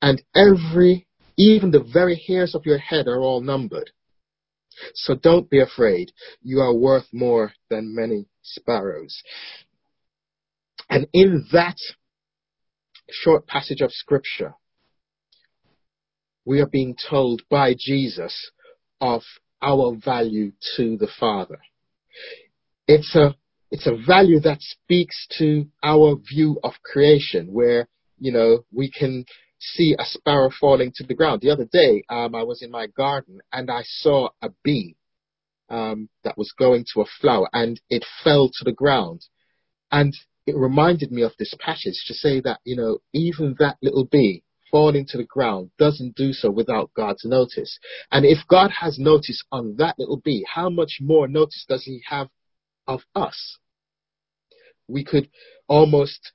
And 0.00 0.22
every, 0.34 1.06
even 1.38 1.70
the 1.70 1.82
very 1.92 2.20
hairs 2.26 2.54
of 2.54 2.66
your 2.66 2.78
head 2.78 3.06
are 3.06 3.20
all 3.20 3.40
numbered. 3.40 3.90
So 4.94 5.14
don't 5.14 5.50
be 5.50 5.60
afraid. 5.60 6.12
You 6.42 6.60
are 6.60 6.74
worth 6.74 7.06
more 7.12 7.52
than 7.68 7.94
many 7.94 8.26
sparrows. 8.42 9.22
And 10.88 11.06
in 11.12 11.46
that 11.52 11.76
short 13.10 13.46
passage 13.46 13.80
of 13.80 13.92
scripture, 13.92 14.54
we 16.44 16.60
are 16.60 16.66
being 16.66 16.96
told 17.08 17.42
by 17.48 17.74
Jesus 17.78 18.50
of 19.00 19.22
our 19.60 19.94
value 19.94 20.52
to 20.76 20.96
the 20.96 21.08
Father. 21.20 21.60
It's 22.88 23.14
a, 23.14 23.36
it's 23.72 23.86
a 23.86 23.96
value 24.06 24.38
that 24.38 24.60
speaks 24.60 25.26
to 25.38 25.66
our 25.82 26.16
view 26.16 26.60
of 26.62 26.74
creation 26.84 27.50
where, 27.50 27.88
you 28.18 28.30
know, 28.30 28.66
we 28.70 28.90
can 28.90 29.24
see 29.58 29.96
a 29.98 30.04
sparrow 30.04 30.50
falling 30.60 30.92
to 30.96 31.04
the 31.04 31.14
ground. 31.14 31.40
The 31.40 31.50
other 31.50 31.64
day, 31.64 32.04
um, 32.10 32.34
I 32.34 32.42
was 32.42 32.60
in 32.60 32.70
my 32.70 32.86
garden 32.86 33.40
and 33.50 33.70
I 33.70 33.80
saw 33.84 34.28
a 34.42 34.50
bee 34.62 34.96
um, 35.70 36.10
that 36.22 36.36
was 36.36 36.52
going 36.58 36.84
to 36.92 37.00
a 37.00 37.06
flower 37.18 37.48
and 37.54 37.80
it 37.88 38.04
fell 38.22 38.50
to 38.50 38.64
the 38.64 38.72
ground. 38.74 39.22
And 39.90 40.14
it 40.46 40.54
reminded 40.54 41.10
me 41.10 41.22
of 41.22 41.32
this 41.38 41.54
passage 41.58 42.04
to 42.08 42.14
say 42.14 42.42
that, 42.42 42.60
you 42.64 42.76
know, 42.76 42.98
even 43.14 43.56
that 43.58 43.78
little 43.80 44.04
bee 44.04 44.44
falling 44.70 45.06
to 45.06 45.16
the 45.16 45.24
ground 45.24 45.70
doesn't 45.78 46.14
do 46.14 46.34
so 46.34 46.50
without 46.50 46.90
God's 46.94 47.24
notice. 47.24 47.78
And 48.10 48.26
if 48.26 48.46
God 48.48 48.70
has 48.80 48.98
notice 48.98 49.42
on 49.50 49.76
that 49.78 49.98
little 49.98 50.20
bee, 50.22 50.44
how 50.52 50.68
much 50.68 50.98
more 51.00 51.26
notice 51.26 51.64
does 51.66 51.84
he 51.84 52.02
have 52.10 52.28
of 52.86 53.00
us? 53.14 53.56
We 54.92 55.04
could 55.04 55.28
almost 55.68 56.32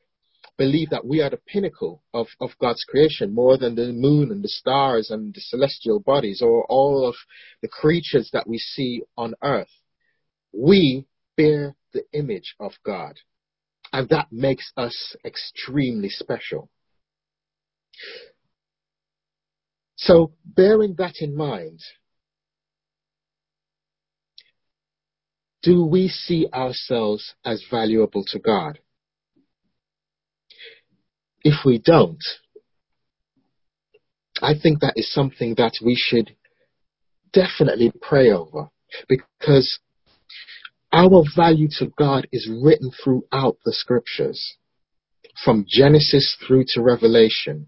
believe 0.58 0.90
that 0.90 1.06
we 1.06 1.22
are 1.22 1.30
the 1.30 1.38
pinnacle 1.38 2.04
of, 2.14 2.28
of 2.42 2.50
God's 2.60 2.84
creation 2.84 3.34
more 3.34 3.58
than 3.58 3.76
the 3.76 3.94
moon 3.94 4.32
and 4.32 4.44
the 4.44 4.50
stars 4.50 5.12
and 5.12 5.34
the 5.34 5.42
celestial 5.42 6.00
bodies 6.00 6.42
or 6.42 6.66
all 6.66 7.08
of 7.08 7.16
the 7.62 7.68
creatures 7.68 8.30
that 8.34 8.48
we 8.48 8.58
see 8.58 9.04
on 9.16 9.36
earth. 9.44 9.70
We 10.52 11.06
bear 11.36 11.76
the 11.94 12.04
image 12.14 12.56
of 12.60 12.72
God. 12.84 13.14
And 13.94 14.10
that 14.10 14.28
makes 14.32 14.72
us 14.76 15.16
extremely 15.24 16.10
special. 16.10 16.70
So, 19.96 20.34
bearing 20.46 20.96
that 20.98 21.16
in 21.20 21.36
mind, 21.36 21.80
do 25.68 25.84
we 25.84 26.08
see 26.08 26.48
ourselves 26.54 27.36
as 27.44 27.62
valuable 27.70 28.24
to 28.28 28.40
God? 28.40 28.80
If 31.44 31.66
we 31.66 31.78
don't, 31.78 32.24
I 34.42 34.54
think 34.58 34.80
that 34.80 34.94
is 34.96 35.12
something 35.12 35.56
that 35.58 35.74
we 35.84 35.94
should 35.98 36.38
definitely 37.34 37.92
pray 38.02 38.32
over 38.32 38.70
because 39.10 39.80
our 40.94 41.26
value 41.36 41.68
to 41.80 41.92
God 41.98 42.30
is 42.32 42.50
written 42.50 42.90
throughout 43.04 43.58
the 43.66 43.74
scriptures, 43.74 44.56
from 45.44 45.66
Genesis 45.68 46.38
through 46.48 46.64
to 46.70 46.82
Revelation. 46.82 47.68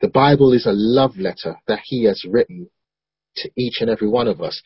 The 0.00 0.08
Bible 0.08 0.52
is 0.52 0.66
a 0.66 0.72
love 0.72 1.16
letter 1.16 1.54
that 1.68 1.82
He 1.84 2.02
has 2.06 2.24
written 2.28 2.68
to 3.36 3.50
each 3.56 3.80
and 3.80 3.90
every 3.90 4.08
one 4.08 4.28
of 4.28 4.40
us. 4.40 4.60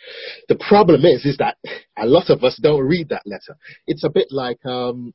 The 0.48 0.56
problem 0.56 1.04
is, 1.04 1.24
is 1.24 1.36
that 1.38 1.56
a 1.98 2.06
lot 2.06 2.30
of 2.30 2.44
us 2.44 2.58
don't 2.62 2.86
read 2.86 3.08
that 3.10 3.26
letter. 3.26 3.56
It's 3.86 4.04
a 4.04 4.10
bit 4.10 4.28
like 4.30 4.64
um, 4.64 5.12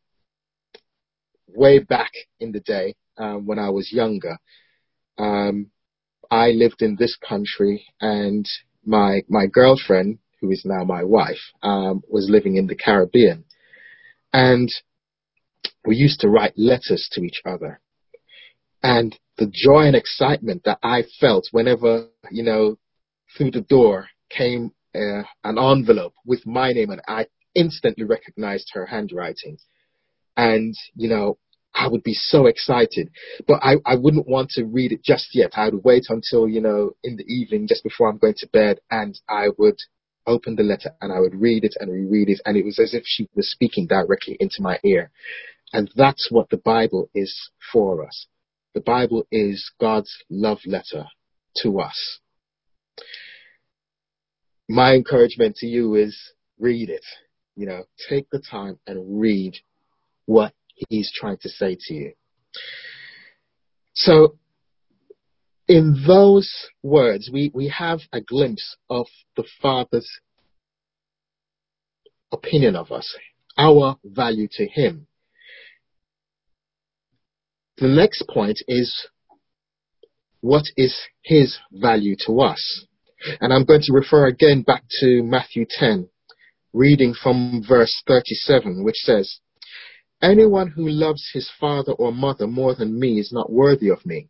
way 1.47 1.79
back 1.79 2.11
in 2.39 2.51
the 2.51 2.59
day 2.59 2.95
um, 3.17 3.45
when 3.45 3.59
I 3.59 3.69
was 3.69 3.91
younger. 3.91 4.37
Um, 5.17 5.71
I 6.29 6.49
lived 6.49 6.81
in 6.81 6.95
this 6.97 7.15
country, 7.17 7.85
and 8.01 8.45
my 8.85 9.21
my 9.29 9.45
girlfriend, 9.47 10.19
who 10.41 10.51
is 10.51 10.63
now 10.65 10.83
my 10.83 11.03
wife, 11.03 11.51
um, 11.63 12.01
was 12.09 12.29
living 12.29 12.57
in 12.57 12.67
the 12.67 12.75
Caribbean, 12.75 13.45
and 14.33 14.69
we 15.85 15.95
used 15.95 16.19
to 16.21 16.29
write 16.29 16.53
letters 16.57 17.07
to 17.11 17.21
each 17.21 17.41
other. 17.45 17.79
And 18.83 19.17
the 19.37 19.51
joy 19.51 19.87
and 19.87 19.95
excitement 19.95 20.63
that 20.65 20.79
I 20.83 21.03
felt 21.19 21.47
whenever, 21.51 22.07
you 22.31 22.43
know, 22.43 22.77
through 23.35 23.51
the 23.51 23.61
door 23.61 24.07
came 24.29 24.71
uh, 24.93 25.23
an 25.43 25.57
envelope 25.57 26.13
with 26.25 26.45
my 26.45 26.71
name 26.71 26.89
and 26.89 27.01
I 27.07 27.27
instantly 27.53 28.03
recognized 28.03 28.71
her 28.73 28.85
handwriting. 28.85 29.57
And, 30.37 30.75
you 30.95 31.09
know, 31.09 31.37
I 31.73 31.87
would 31.87 32.03
be 32.03 32.13
so 32.13 32.45
excited, 32.45 33.11
but 33.47 33.59
I, 33.61 33.75
I 33.85 33.95
wouldn't 33.95 34.27
want 34.27 34.51
to 34.51 34.63
read 34.63 34.93
it 34.93 35.03
just 35.03 35.29
yet. 35.33 35.51
I 35.55 35.65
would 35.65 35.83
wait 35.83 36.05
until, 36.09 36.47
you 36.47 36.61
know, 36.61 36.91
in 37.03 37.17
the 37.17 37.25
evening, 37.25 37.67
just 37.67 37.83
before 37.83 38.09
I'm 38.09 38.17
going 38.17 38.35
to 38.37 38.47
bed, 38.47 38.79
and 38.89 39.19
I 39.27 39.49
would 39.57 39.77
open 40.25 40.55
the 40.55 40.63
letter 40.63 40.91
and 41.01 41.11
I 41.11 41.19
would 41.19 41.35
read 41.35 41.63
it 41.65 41.75
and 41.79 41.91
reread 41.91 42.29
it. 42.29 42.41
And 42.45 42.57
it 42.57 42.65
was 42.65 42.79
as 42.79 42.93
if 42.93 43.03
she 43.05 43.27
was 43.35 43.51
speaking 43.51 43.87
directly 43.87 44.37
into 44.39 44.61
my 44.61 44.79
ear. 44.83 45.11
And 45.73 45.91
that's 45.95 46.29
what 46.31 46.49
the 46.49 46.57
Bible 46.57 47.09
is 47.13 47.51
for 47.71 48.05
us. 48.05 48.27
The 48.73 48.81
Bible 48.81 49.25
is 49.31 49.71
God's 49.79 50.11
love 50.29 50.59
letter 50.65 51.05
to 51.57 51.79
us. 51.79 52.19
My 54.67 54.93
encouragement 54.93 55.57
to 55.57 55.67
you 55.67 55.95
is 55.95 56.17
read 56.59 56.89
it. 56.89 57.05
You 57.55 57.67
know, 57.67 57.83
take 58.09 58.29
the 58.31 58.39
time 58.39 58.79
and 58.87 59.19
read 59.19 59.55
what 60.25 60.53
he's 60.89 61.11
trying 61.13 61.37
to 61.37 61.49
say 61.49 61.77
to 61.79 61.93
you. 61.93 62.13
So, 63.93 64.37
in 65.67 66.03
those 66.05 66.51
words, 66.83 67.29
we, 67.31 67.51
we 67.53 67.69
have 67.69 67.99
a 68.11 68.21
glimpse 68.21 68.75
of 68.89 69.07
the 69.35 69.45
Father's 69.61 70.09
opinion 72.31 72.75
of 72.75 72.91
us, 72.91 73.15
our 73.57 73.97
value 74.03 74.47
to 74.51 74.67
Him. 74.67 75.07
The 77.77 77.87
next 77.87 78.27
point 78.27 78.59
is 78.67 79.07
what 80.41 80.65
is 80.77 80.95
His 81.23 81.57
value 81.71 82.15
to 82.25 82.41
us? 82.41 82.85
And 83.41 83.53
I'm 83.53 83.65
going 83.65 83.81
to 83.81 83.93
refer 83.93 84.27
again 84.27 84.61
back 84.61 84.83
to 84.99 85.23
Matthew 85.23 85.65
10, 85.69 86.09
reading 86.73 87.13
from 87.13 87.63
verse 87.67 87.93
37, 88.07 88.83
which 88.83 88.97
says, 88.97 89.39
Anyone 90.21 90.69
who 90.69 90.87
loves 90.87 91.29
his 91.33 91.49
father 91.59 91.91
or 91.93 92.11
mother 92.11 92.47
more 92.47 92.75
than 92.75 92.99
me 92.99 93.19
is 93.19 93.31
not 93.31 93.51
worthy 93.51 93.89
of 93.89 94.05
me. 94.05 94.29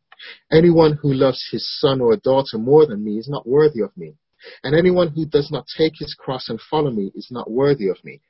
Anyone 0.52 0.98
who 1.02 1.14
loves 1.14 1.46
his 1.52 1.70
son 1.80 2.02
or 2.02 2.16
daughter 2.16 2.58
more 2.58 2.86
than 2.86 3.04
me 3.04 3.18
is 3.18 3.30
not 3.30 3.48
worthy 3.48 3.82
of 3.82 3.96
me. 3.96 4.16
And 4.64 4.76
anyone 4.76 5.10
who 5.10 5.26
does 5.26 5.52
not 5.52 5.66
take 5.78 5.94
his 5.98 6.14
cross 6.14 6.50
and 6.50 6.60
follow 6.60 6.92
me 6.92 7.12
is 7.16 7.30
not 7.32 7.50
worthy 7.50 7.88
of 7.88 8.04
me. 8.04 8.22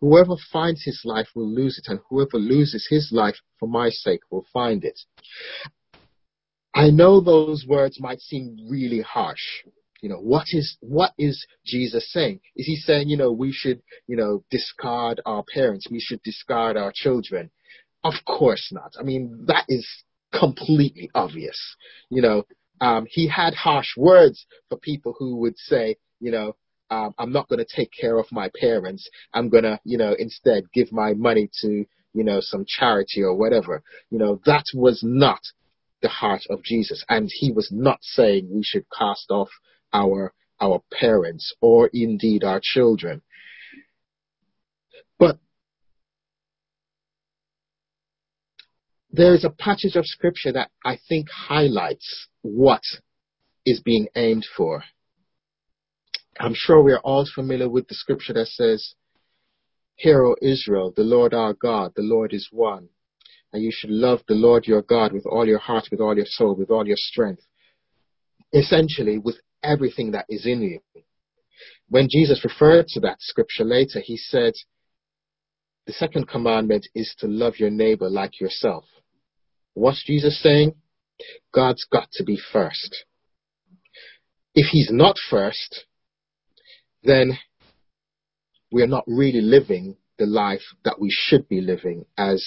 Whoever 0.00 0.36
finds 0.52 0.82
his 0.84 1.00
life 1.04 1.28
will 1.34 1.48
lose 1.48 1.78
it, 1.78 1.90
and 1.90 2.00
whoever 2.08 2.36
loses 2.36 2.86
his 2.90 3.10
life 3.12 3.36
for 3.58 3.68
my 3.68 3.88
sake 3.90 4.20
will 4.30 4.46
find 4.52 4.84
it. 4.84 4.98
I 6.74 6.90
know 6.90 7.20
those 7.20 7.66
words 7.66 8.00
might 8.00 8.20
seem 8.20 8.56
really 8.68 9.00
harsh, 9.00 9.64
you 10.02 10.10
know, 10.10 10.20
what 10.20 10.48
is, 10.50 10.76
what 10.80 11.12
is 11.16 11.46
Jesus 11.64 12.12
saying? 12.12 12.40
Is 12.54 12.66
he 12.66 12.76
saying, 12.76 13.08
you 13.08 13.16
know, 13.16 13.32
we 13.32 13.50
should, 13.52 13.80
you 14.06 14.16
know, 14.16 14.44
discard 14.50 15.22
our 15.24 15.44
parents, 15.54 15.86
we 15.90 16.00
should 16.00 16.22
discard 16.22 16.76
our 16.76 16.92
children? 16.94 17.50
Of 18.04 18.14
course 18.26 18.68
not. 18.72 18.92
I 19.00 19.02
mean, 19.04 19.46
that 19.46 19.64
is 19.68 19.86
completely 20.38 21.08
obvious. 21.14 21.58
You 22.10 22.22
know, 22.22 22.38
Um, 22.90 23.06
he 23.08 23.28
had 23.28 23.54
harsh 23.54 23.90
words 23.96 24.38
for 24.68 24.76
people 24.76 25.12
who 25.18 25.36
would 25.42 25.56
say, 25.56 25.84
you 26.18 26.32
know, 26.32 26.48
um, 26.90 27.14
I'm 27.20 27.32
not 27.32 27.48
going 27.48 27.64
to 27.64 27.76
take 27.76 27.92
care 28.02 28.18
of 28.18 28.26
my 28.32 28.50
parents. 28.60 29.08
I'm 29.32 29.48
going 29.54 29.62
to, 29.70 29.78
you 29.84 29.98
know, 30.02 30.12
instead 30.18 30.64
give 30.74 30.90
my 30.90 31.14
money 31.14 31.46
to, 31.60 31.70
you 32.18 32.24
know, 32.28 32.40
some 32.40 32.64
charity 32.66 33.22
or 33.22 33.34
whatever. 33.42 33.74
You 34.10 34.18
know, 34.18 34.40
that 34.46 34.66
was 34.74 34.98
not 35.04 35.42
the 36.04 36.08
heart 36.08 36.42
of 36.50 36.58
Jesus. 36.64 37.04
And 37.08 37.30
he 37.40 37.52
was 37.52 37.68
not 37.70 38.00
saying 38.02 38.48
we 38.50 38.64
should 38.64 38.86
cast 38.98 39.30
off 39.30 39.50
our, 39.92 40.32
our 40.60 40.82
parents 40.92 41.54
or 41.60 41.90
indeed 41.92 42.44
our 42.44 42.60
children. 42.62 43.22
But 45.18 45.38
there 49.10 49.34
is 49.34 49.44
a 49.44 49.50
passage 49.50 49.96
of 49.96 50.06
scripture 50.06 50.52
that 50.52 50.70
I 50.84 50.98
think 51.08 51.28
highlights 51.30 52.28
what 52.42 52.82
is 53.64 53.80
being 53.80 54.08
aimed 54.16 54.46
for. 54.56 54.84
I'm 56.40 56.54
sure 56.54 56.82
we 56.82 56.92
are 56.92 57.00
all 57.00 57.28
familiar 57.32 57.68
with 57.68 57.88
the 57.88 57.94
scripture 57.94 58.32
that 58.32 58.46
says, 58.46 58.94
Hear, 59.96 60.24
O 60.24 60.34
Israel, 60.40 60.92
the 60.96 61.04
Lord 61.04 61.34
our 61.34 61.52
God, 61.52 61.92
the 61.94 62.02
Lord 62.02 62.32
is 62.32 62.48
one. 62.50 62.88
And 63.52 63.62
you 63.62 63.70
should 63.72 63.90
love 63.90 64.20
the 64.26 64.34
Lord 64.34 64.66
your 64.66 64.82
God 64.82 65.12
with 65.12 65.26
all 65.26 65.46
your 65.46 65.58
heart, 65.58 65.88
with 65.90 66.00
all 66.00 66.16
your 66.16 66.26
soul, 66.26 66.56
with 66.56 66.70
all 66.70 66.86
your 66.86 66.96
strength. 66.96 67.42
Essentially, 68.52 69.18
with 69.18 69.36
everything 69.62 70.12
that 70.12 70.26
is 70.28 70.46
in 70.46 70.62
you. 70.62 70.80
When 71.88 72.08
Jesus 72.10 72.44
referred 72.44 72.86
to 72.88 73.00
that 73.00 73.20
scripture 73.20 73.64
later, 73.64 74.00
he 74.00 74.16
said, 74.16 74.54
the 75.86 75.92
second 75.92 76.28
commandment 76.28 76.86
is 76.94 77.14
to 77.18 77.26
love 77.26 77.54
your 77.58 77.70
neighbor 77.70 78.08
like 78.08 78.40
yourself. 78.40 78.84
What's 79.74 80.04
Jesus 80.04 80.40
saying? 80.40 80.74
God's 81.52 81.84
got 81.90 82.10
to 82.12 82.24
be 82.24 82.38
first. 82.52 83.04
If 84.54 84.66
he's 84.70 84.90
not 84.90 85.16
first, 85.30 85.86
then 87.02 87.38
we 88.70 88.82
are 88.82 88.88
not 88.88 89.04
really 89.06 89.40
living 89.40 89.96
the 90.18 90.26
life 90.26 90.62
that 90.84 91.00
we 91.00 91.08
should 91.10 91.48
be 91.48 91.60
living 91.60 92.04
as 92.16 92.44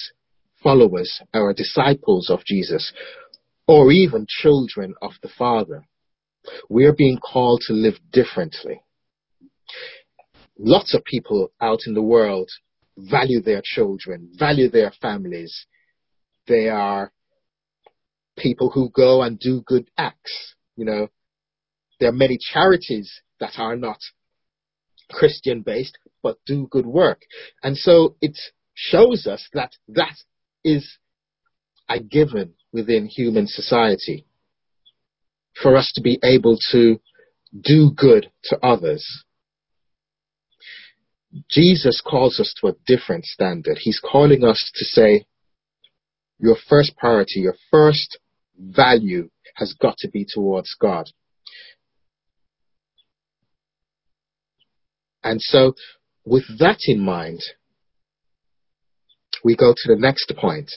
followers 0.62 1.20
or 1.34 1.52
disciples 1.52 2.30
of 2.30 2.44
Jesus 2.44 2.92
or 3.66 3.92
even 3.92 4.26
children 4.28 4.94
of 5.02 5.12
the 5.22 5.28
Father. 5.28 5.84
We 6.68 6.84
are 6.84 6.92
being 6.92 7.18
called 7.18 7.62
to 7.66 7.72
live 7.72 7.94
differently. 8.12 8.82
Lots 10.58 10.94
of 10.94 11.04
people 11.04 11.52
out 11.60 11.80
in 11.86 11.94
the 11.94 12.02
world 12.02 12.50
value 12.96 13.40
their 13.40 13.62
children, 13.62 14.30
value 14.34 14.70
their 14.70 14.90
families. 15.02 15.66
They 16.46 16.68
are 16.68 17.12
people 18.38 18.70
who 18.70 18.90
go 18.90 19.22
and 19.22 19.38
do 19.38 19.62
good 19.66 19.90
acts. 19.98 20.54
You 20.76 20.84
know, 20.84 21.08
there 22.00 22.10
are 22.10 22.12
many 22.12 22.38
charities 22.38 23.20
that 23.40 23.58
are 23.58 23.76
not 23.76 23.98
Christian 25.10 25.62
based, 25.62 25.98
but 26.22 26.38
do 26.46 26.68
good 26.70 26.86
work. 26.86 27.22
And 27.62 27.76
so 27.76 28.16
it 28.20 28.38
shows 28.74 29.26
us 29.26 29.48
that 29.52 29.72
that 29.88 30.16
is 30.64 30.98
a 31.88 32.00
given 32.00 32.54
within 32.72 33.06
human 33.06 33.46
society 33.46 34.26
for 35.62 35.76
us 35.76 35.92
to 35.94 36.00
be 36.00 36.18
able 36.22 36.58
to 36.72 37.00
do 37.58 37.90
good 37.94 38.30
to 38.44 38.58
others. 38.64 39.24
Jesus 41.50 42.02
calls 42.04 42.40
us 42.40 42.54
to 42.60 42.68
a 42.68 42.74
different 42.86 43.24
standard. 43.24 43.78
He's 43.80 44.00
calling 44.00 44.44
us 44.44 44.70
to 44.74 44.84
say, 44.84 45.26
your 46.38 46.56
first 46.68 46.96
priority, 46.96 47.40
your 47.40 47.56
first 47.70 48.18
value 48.58 49.30
has 49.54 49.74
got 49.74 49.96
to 49.98 50.08
be 50.08 50.26
towards 50.28 50.74
God. 50.78 51.10
And 55.24 55.40
so, 55.40 55.74
with 56.24 56.44
that 56.58 56.80
in 56.86 57.00
mind, 57.00 57.40
we 59.42 59.56
go 59.56 59.72
to 59.76 59.94
the 59.94 59.98
next 59.98 60.32
point, 60.36 60.70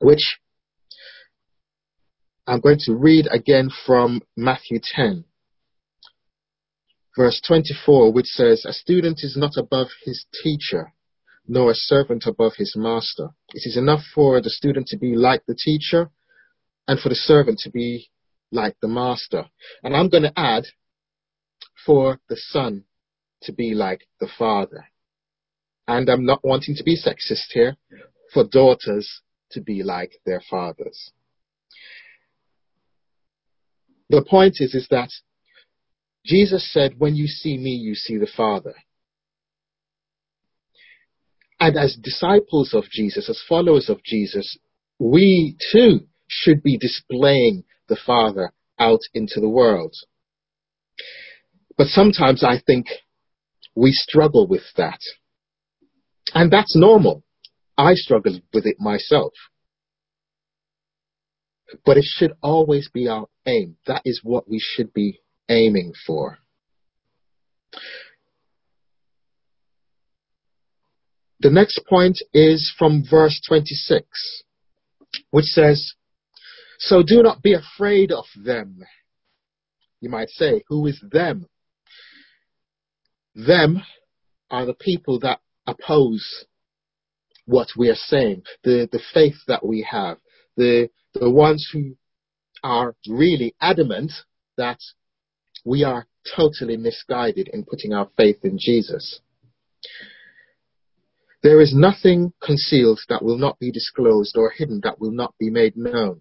which 0.00 0.38
I'm 2.50 2.58
going 2.58 2.80
to 2.80 2.96
read 2.96 3.28
again 3.30 3.70
from 3.86 4.22
Matthew 4.36 4.80
10, 4.82 5.24
verse 7.16 7.40
24, 7.46 8.12
which 8.12 8.26
says, 8.26 8.64
A 8.64 8.72
student 8.72 9.20
is 9.22 9.36
not 9.36 9.52
above 9.56 9.86
his 10.02 10.26
teacher, 10.42 10.92
nor 11.46 11.70
a 11.70 11.76
servant 11.76 12.24
above 12.26 12.54
his 12.56 12.74
master. 12.76 13.28
It 13.54 13.68
is 13.68 13.76
enough 13.76 14.00
for 14.12 14.42
the 14.42 14.50
student 14.50 14.88
to 14.88 14.98
be 14.98 15.14
like 15.14 15.46
the 15.46 15.54
teacher 15.54 16.10
and 16.88 16.98
for 16.98 17.08
the 17.08 17.14
servant 17.14 17.60
to 17.60 17.70
be 17.70 18.10
like 18.50 18.74
the 18.82 18.88
master. 18.88 19.44
And 19.84 19.94
I'm 19.94 20.08
going 20.08 20.24
to 20.24 20.36
add 20.36 20.64
for 21.86 22.18
the 22.28 22.36
son 22.36 22.82
to 23.42 23.52
be 23.52 23.74
like 23.74 24.08
the 24.18 24.28
father. 24.36 24.86
And 25.86 26.10
I'm 26.10 26.26
not 26.26 26.40
wanting 26.42 26.74
to 26.74 26.82
be 26.82 26.96
sexist 27.00 27.52
here, 27.52 27.76
for 28.34 28.42
daughters 28.42 29.20
to 29.52 29.60
be 29.60 29.84
like 29.84 30.14
their 30.26 30.42
fathers. 30.50 31.12
The 34.10 34.24
point 34.28 34.56
is, 34.58 34.74
is 34.74 34.88
that 34.90 35.08
Jesus 36.26 36.70
said, 36.72 36.96
when 36.98 37.14
you 37.14 37.28
see 37.28 37.56
me, 37.56 37.70
you 37.70 37.94
see 37.94 38.18
the 38.18 38.26
Father. 38.36 38.74
And 41.60 41.76
as 41.78 41.96
disciples 42.02 42.74
of 42.74 42.84
Jesus, 42.90 43.30
as 43.30 43.40
followers 43.48 43.88
of 43.88 44.02
Jesus, 44.02 44.58
we 44.98 45.56
too 45.72 46.00
should 46.26 46.62
be 46.62 46.76
displaying 46.76 47.64
the 47.88 47.98
Father 48.04 48.52
out 48.78 49.00
into 49.14 49.40
the 49.40 49.48
world. 49.48 49.94
But 51.78 51.86
sometimes 51.86 52.42
I 52.42 52.60
think 52.66 52.86
we 53.76 53.92
struggle 53.92 54.48
with 54.48 54.64
that. 54.76 55.00
And 56.34 56.52
that's 56.52 56.76
normal. 56.76 57.22
I 57.78 57.94
struggle 57.94 58.40
with 58.52 58.66
it 58.66 58.76
myself. 58.80 59.32
But 61.84 61.96
it 61.96 62.04
should 62.04 62.32
always 62.42 62.88
be 62.88 63.08
our 63.08 63.26
aim. 63.46 63.76
That 63.86 64.02
is 64.04 64.20
what 64.22 64.48
we 64.48 64.58
should 64.60 64.92
be 64.92 65.20
aiming 65.48 65.92
for. 66.06 66.38
The 71.40 71.50
next 71.50 71.80
point 71.88 72.18
is 72.34 72.72
from 72.78 73.02
verse 73.08 73.40
26, 73.46 74.42
which 75.30 75.46
says, 75.46 75.94
So 76.78 77.02
do 77.02 77.22
not 77.22 77.42
be 77.42 77.54
afraid 77.54 78.12
of 78.12 78.26
them. 78.36 78.80
You 80.00 80.10
might 80.10 80.28
say, 80.30 80.62
who 80.68 80.86
is 80.86 81.02
them? 81.10 81.46
Them 83.34 83.82
are 84.50 84.66
the 84.66 84.74
people 84.74 85.20
that 85.20 85.40
oppose 85.66 86.44
what 87.46 87.68
we 87.76 87.88
are 87.88 87.94
saying, 87.94 88.42
the, 88.62 88.88
the 88.90 89.00
faith 89.12 89.36
that 89.46 89.64
we 89.64 89.86
have, 89.90 90.18
the, 90.56 90.90
the 91.14 91.30
ones 91.30 91.68
who 91.72 91.96
are 92.62 92.94
really 93.08 93.54
adamant 93.60 94.12
that 94.56 94.78
we 95.64 95.84
are 95.84 96.06
totally 96.36 96.76
misguided 96.76 97.48
in 97.52 97.64
putting 97.64 97.92
our 97.92 98.08
faith 98.16 98.38
in 98.44 98.58
Jesus. 98.58 99.20
There 101.42 101.60
is 101.60 101.74
nothing 101.74 102.32
concealed 102.42 103.00
that 103.08 103.24
will 103.24 103.38
not 103.38 103.58
be 103.58 103.72
disclosed 103.72 104.36
or 104.36 104.50
hidden 104.50 104.80
that 104.84 105.00
will 105.00 105.12
not 105.12 105.34
be 105.38 105.48
made 105.48 105.76
known. 105.76 106.20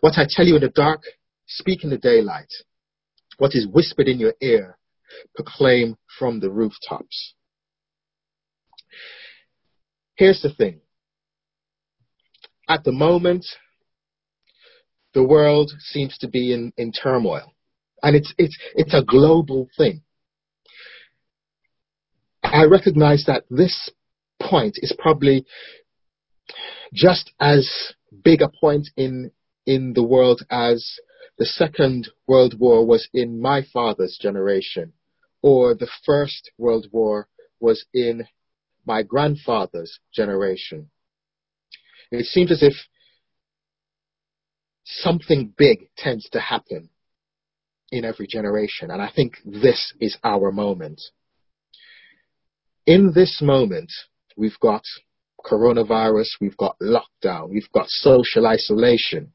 What 0.00 0.14
I 0.16 0.26
tell 0.28 0.46
you 0.46 0.56
in 0.56 0.62
the 0.62 0.68
dark, 0.68 1.02
speak 1.46 1.84
in 1.84 1.90
the 1.90 1.98
daylight. 1.98 2.52
What 3.38 3.54
is 3.54 3.68
whispered 3.68 4.08
in 4.08 4.18
your 4.18 4.34
ear, 4.40 4.78
proclaim 5.34 5.96
from 6.18 6.40
the 6.40 6.50
rooftops. 6.50 7.34
Here's 10.16 10.42
the 10.42 10.52
thing. 10.52 10.80
At 12.68 12.82
the 12.82 12.92
moment, 12.92 13.46
the 15.16 15.24
world 15.24 15.72
seems 15.78 16.18
to 16.18 16.28
be 16.28 16.52
in, 16.52 16.74
in 16.76 16.92
turmoil. 16.92 17.54
And 18.02 18.14
it's, 18.14 18.34
it's, 18.36 18.54
it's 18.74 18.92
a 18.92 19.02
global 19.02 19.66
thing. 19.74 20.02
I 22.44 22.64
recognize 22.64 23.24
that 23.26 23.44
this 23.48 23.90
point 24.38 24.74
is 24.76 24.94
probably 24.98 25.46
just 26.92 27.32
as 27.40 27.94
big 28.22 28.42
a 28.42 28.50
point 28.60 28.90
in, 28.98 29.30
in 29.64 29.94
the 29.94 30.02
world 30.02 30.42
as 30.50 30.86
the 31.38 31.46
Second 31.46 32.10
World 32.26 32.60
War 32.60 32.86
was 32.86 33.08
in 33.14 33.40
my 33.40 33.62
father's 33.72 34.18
generation, 34.20 34.92
or 35.40 35.74
the 35.74 35.88
First 36.04 36.50
World 36.58 36.88
War 36.92 37.26
was 37.58 37.86
in 37.94 38.26
my 38.84 39.02
grandfather's 39.02 39.98
generation. 40.14 40.90
It 42.10 42.26
seems 42.26 42.52
as 42.52 42.62
if 42.62 42.74
something 44.86 45.52
big 45.56 45.88
tends 45.96 46.28
to 46.30 46.40
happen 46.40 46.88
in 47.90 48.04
every 48.04 48.26
generation, 48.26 48.90
and 48.90 49.02
I 49.02 49.10
think 49.14 49.34
this 49.44 49.92
is 50.00 50.16
our 50.24 50.50
moment. 50.50 51.00
In 52.86 53.12
this 53.14 53.40
moment, 53.42 53.92
we've 54.36 54.58
got 54.60 54.82
coronavirus, 55.44 56.28
we've 56.40 56.56
got 56.56 56.76
lockdown, 56.80 57.50
we've 57.50 57.70
got 57.72 57.88
social 57.88 58.46
isolation. 58.46 59.32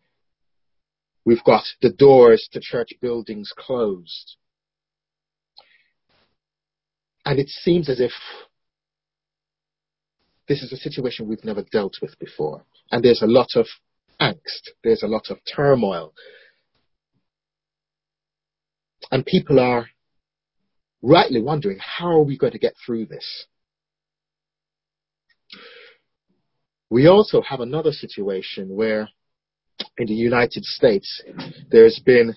We've 1.23 1.43
got 1.43 1.63
the 1.81 1.91
doors 1.91 2.49
to 2.51 2.59
church 2.59 2.89
buildings 2.99 3.51
closed. 3.55 4.37
And 7.25 7.39
it 7.39 7.47
seems 7.49 7.89
as 7.89 7.99
if 7.99 8.11
this 10.47 10.63
is 10.63 10.73
a 10.73 10.77
situation 10.77 11.27
we've 11.27 11.45
never 11.45 11.63
dealt 11.71 11.97
with 12.01 12.17
before. 12.17 12.65
And 12.91 13.03
there's 13.03 13.21
a 13.21 13.27
lot 13.27 13.49
of 13.55 13.67
angst. 14.21 14.69
There's 14.83 15.03
a 15.03 15.07
lot 15.07 15.29
of 15.29 15.39
turmoil. 15.55 16.13
And 19.11 19.25
people 19.25 19.59
are 19.59 19.87
rightly 21.01 21.41
wondering, 21.41 21.79
how 21.79 22.11
are 22.11 22.23
we 22.23 22.37
going 22.37 22.53
to 22.53 22.59
get 22.59 22.73
through 22.85 23.07
this? 23.07 23.47
We 26.89 27.07
also 27.07 27.41
have 27.41 27.61
another 27.61 27.91
situation 27.91 28.75
where 28.75 29.09
in 29.97 30.07
the 30.07 30.13
United 30.13 30.63
States, 30.63 31.21
there's 31.69 31.99
been 32.05 32.35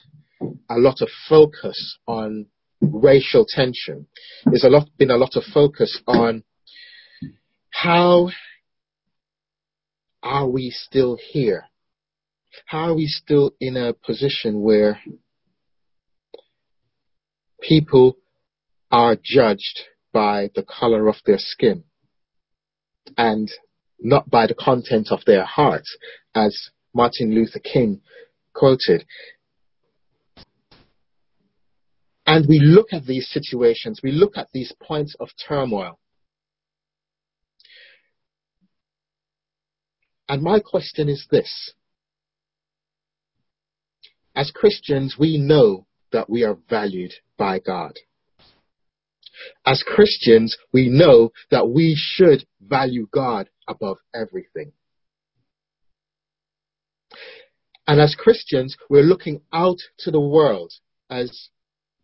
a 0.70 0.76
lot 0.76 1.00
of 1.00 1.08
focus 1.28 1.98
on 2.06 2.46
racial 2.80 3.46
tension. 3.48 4.06
There's 4.46 4.64
a 4.64 4.68
lot, 4.68 4.88
been 4.96 5.10
a 5.10 5.16
lot 5.16 5.36
of 5.36 5.44
focus 5.52 6.00
on 6.06 6.44
how 7.70 8.30
are 10.22 10.48
we 10.48 10.70
still 10.70 11.18
here? 11.20 11.64
How 12.66 12.90
are 12.90 12.94
we 12.94 13.06
still 13.06 13.52
in 13.60 13.76
a 13.76 13.92
position 13.92 14.62
where 14.62 15.00
people 17.60 18.16
are 18.90 19.16
judged 19.22 19.80
by 20.12 20.50
the 20.54 20.62
color 20.62 21.08
of 21.08 21.16
their 21.26 21.38
skin 21.38 21.84
and 23.16 23.50
not 24.00 24.28
by 24.30 24.46
the 24.46 24.54
content 24.54 25.08
of 25.10 25.20
their 25.26 25.44
heart, 25.44 25.84
as 26.34 26.70
Martin 26.94 27.34
Luther 27.34 27.58
King 27.58 28.00
quoted. 28.54 29.04
And 32.26 32.46
we 32.48 32.58
look 32.60 32.88
at 32.92 33.04
these 33.04 33.28
situations, 33.28 34.00
we 34.02 34.12
look 34.12 34.36
at 34.36 34.48
these 34.52 34.72
points 34.82 35.14
of 35.20 35.28
turmoil. 35.46 35.98
And 40.28 40.42
my 40.42 40.60
question 40.60 41.08
is 41.08 41.26
this. 41.30 41.74
As 44.34 44.50
Christians, 44.50 45.16
we 45.18 45.38
know 45.38 45.86
that 46.12 46.28
we 46.28 46.44
are 46.44 46.58
valued 46.68 47.12
by 47.36 47.58
God. 47.58 47.98
As 49.66 49.82
Christians, 49.84 50.56
we 50.72 50.88
know 50.88 51.32
that 51.50 51.68
we 51.68 51.96
should 51.98 52.46
value 52.60 53.08
God 53.12 53.48
above 53.68 53.98
everything. 54.14 54.72
And 57.86 58.00
as 58.00 58.14
Christians, 58.18 58.76
we're 58.88 59.02
looking 59.02 59.42
out 59.52 59.78
to 59.98 60.10
the 60.10 60.20
world 60.20 60.72
as 61.10 61.48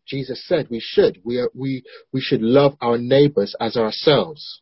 Jesus 0.06 0.46
said 0.46 0.68
we 0.70 0.80
should. 0.80 1.20
We, 1.24 1.38
are, 1.38 1.50
we, 1.54 1.84
we 2.12 2.20
should 2.20 2.42
love 2.42 2.74
our 2.80 2.98
neighbors 2.98 3.54
as 3.60 3.76
ourselves. 3.76 4.60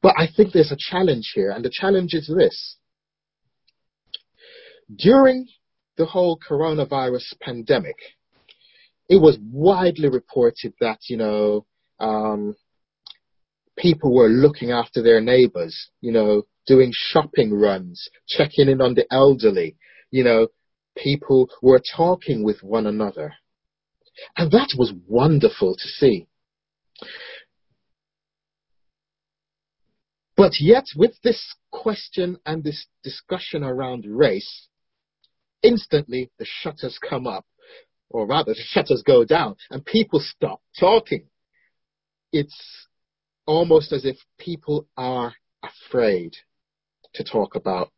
But 0.00 0.14
I 0.16 0.28
think 0.34 0.52
there's 0.52 0.70
a 0.70 0.76
challenge 0.78 1.32
here, 1.34 1.50
and 1.50 1.64
the 1.64 1.72
challenge 1.72 2.14
is 2.14 2.28
this. 2.28 2.76
During 4.94 5.46
the 5.96 6.06
whole 6.06 6.38
coronavirus 6.38 7.38
pandemic, 7.40 7.96
it 9.08 9.16
was 9.16 9.38
widely 9.40 10.08
reported 10.08 10.74
that, 10.80 10.98
you 11.08 11.16
know, 11.16 11.66
um, 12.00 12.54
people 13.76 14.14
were 14.14 14.28
looking 14.28 14.70
after 14.70 15.02
their 15.02 15.20
neighbors, 15.20 15.90
you 16.00 16.12
know, 16.12 16.42
doing 16.66 16.90
shopping 16.92 17.52
runs, 17.52 18.08
checking 18.26 18.68
in 18.68 18.80
on 18.80 18.94
the 18.94 19.06
elderly, 19.10 19.76
you 20.10 20.24
know, 20.24 20.48
people 20.96 21.48
were 21.62 21.80
talking 21.96 22.42
with 22.42 22.62
one 22.62 22.86
another. 22.86 23.34
And 24.36 24.50
that 24.50 24.74
was 24.76 24.92
wonderful 25.06 25.74
to 25.76 25.88
see. 25.88 26.26
But 30.36 30.60
yet, 30.60 30.84
with 30.96 31.20
this 31.22 31.54
question 31.70 32.38
and 32.46 32.62
this 32.62 32.86
discussion 33.02 33.64
around 33.64 34.04
race, 34.06 34.68
instantly 35.62 36.30
the 36.38 36.46
shutters 36.46 36.98
come 36.98 37.26
up, 37.26 37.44
or 38.10 38.26
rather, 38.26 38.54
the 38.54 38.62
shutters 38.64 39.02
go 39.06 39.24
down, 39.24 39.56
and 39.70 39.84
people 39.84 40.20
stop 40.20 40.60
talking. 40.78 41.26
It's 42.32 42.86
almost 43.46 43.92
as 43.92 44.04
if 44.04 44.16
people 44.38 44.86
are 44.96 45.34
afraid 45.62 46.36
to 47.14 47.24
talk 47.24 47.54
about 47.54 47.90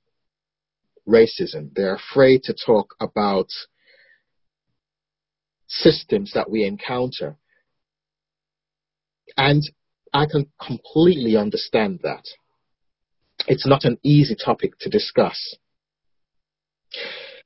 racism. 1.08 1.70
They're 1.74 1.96
afraid 1.96 2.42
to 2.44 2.54
talk 2.54 2.94
about 3.00 3.48
systems 5.68 6.32
that 6.34 6.50
we 6.50 6.64
encounter. 6.64 7.36
And 9.36 9.62
I 10.12 10.26
can 10.26 10.50
completely 10.64 11.36
understand 11.36 12.00
that. 12.02 12.24
It's 13.46 13.66
not 13.66 13.84
an 13.84 13.98
easy 14.02 14.34
topic 14.34 14.78
to 14.80 14.90
discuss. 14.90 15.56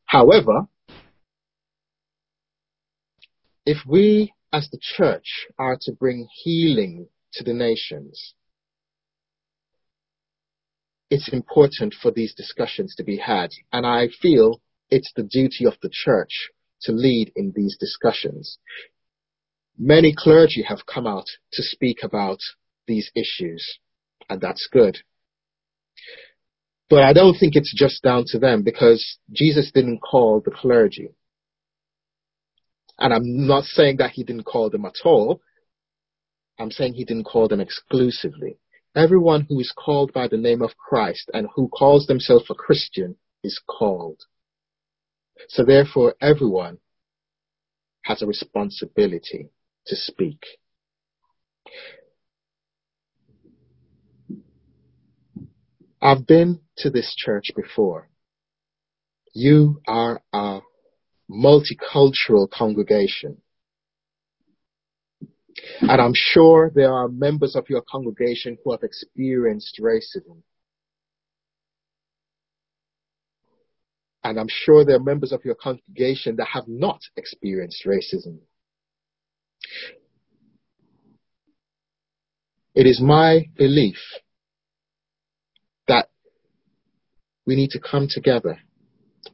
However, 0.06 0.68
if 3.66 3.78
we 3.86 4.32
as 4.52 4.68
the 4.70 4.78
church 4.80 5.46
are 5.58 5.76
to 5.80 5.92
bring 5.92 6.28
healing 6.42 7.08
to 7.32 7.42
the 7.42 7.54
nations, 7.54 8.34
it's 11.10 11.28
important 11.28 11.94
for 11.94 12.10
these 12.10 12.34
discussions 12.34 12.94
to 12.96 13.04
be 13.04 13.16
had. 13.16 13.50
And 13.72 13.86
I 13.86 14.08
feel 14.08 14.60
it's 14.90 15.12
the 15.14 15.22
duty 15.22 15.64
of 15.64 15.74
the 15.82 15.90
church 15.92 16.50
to 16.82 16.92
lead 16.92 17.32
in 17.34 17.52
these 17.54 17.76
discussions. 17.78 18.58
Many 19.78 20.14
clergy 20.16 20.62
have 20.62 20.86
come 20.86 21.06
out 21.06 21.26
to 21.52 21.62
speak 21.62 21.98
about 22.02 22.38
these 22.86 23.10
issues, 23.16 23.78
and 24.28 24.40
that's 24.40 24.68
good. 24.70 24.98
But 26.90 27.02
I 27.02 27.12
don't 27.12 27.36
think 27.38 27.56
it's 27.56 27.74
just 27.74 28.02
down 28.02 28.24
to 28.28 28.38
them 28.38 28.62
because 28.62 29.18
Jesus 29.32 29.70
didn't 29.72 30.00
call 30.00 30.42
the 30.44 30.50
clergy. 30.50 31.10
And 32.98 33.12
I'm 33.12 33.46
not 33.46 33.64
saying 33.64 33.96
that 33.98 34.12
he 34.12 34.22
didn't 34.22 34.44
call 34.44 34.70
them 34.70 34.84
at 34.84 34.96
all. 35.04 35.40
I'm 36.58 36.70
saying 36.70 36.94
he 36.94 37.04
didn't 37.04 37.24
call 37.24 37.48
them 37.48 37.60
exclusively. 37.60 38.58
Everyone 38.94 39.46
who 39.48 39.58
is 39.58 39.72
called 39.76 40.12
by 40.12 40.28
the 40.28 40.36
name 40.36 40.62
of 40.62 40.76
Christ 40.76 41.30
and 41.34 41.48
who 41.54 41.68
calls 41.68 42.06
themselves 42.06 42.44
a 42.48 42.54
Christian 42.54 43.16
is 43.42 43.60
called. 43.66 44.20
So 45.48 45.64
therefore, 45.64 46.14
everyone 46.20 46.78
has 48.02 48.22
a 48.22 48.26
responsibility 48.26 49.48
to 49.86 49.96
speak. 49.96 50.44
I've 56.04 56.26
been 56.26 56.60
to 56.78 56.90
this 56.90 57.14
church 57.16 57.50
before. 57.56 58.10
You 59.32 59.80
are 59.88 60.20
a 60.34 60.60
multicultural 61.30 62.48
congregation. 62.50 63.38
And 65.80 66.00
I'm 66.02 66.12
sure 66.14 66.70
there 66.74 66.92
are 66.92 67.08
members 67.08 67.56
of 67.56 67.70
your 67.70 67.82
congregation 67.90 68.58
who 68.62 68.72
have 68.72 68.82
experienced 68.82 69.80
racism. 69.80 70.42
And 74.22 74.38
I'm 74.38 74.48
sure 74.48 74.84
there 74.84 74.96
are 74.96 75.02
members 75.02 75.32
of 75.32 75.42
your 75.42 75.54
congregation 75.54 76.36
that 76.36 76.48
have 76.52 76.68
not 76.68 77.00
experienced 77.16 77.86
racism. 77.86 78.40
It 82.74 82.86
is 82.86 83.00
my 83.00 83.46
belief 83.56 83.96
that 85.86 86.08
we 87.46 87.56
need 87.56 87.70
to 87.70 87.80
come 87.80 88.06
together. 88.08 88.58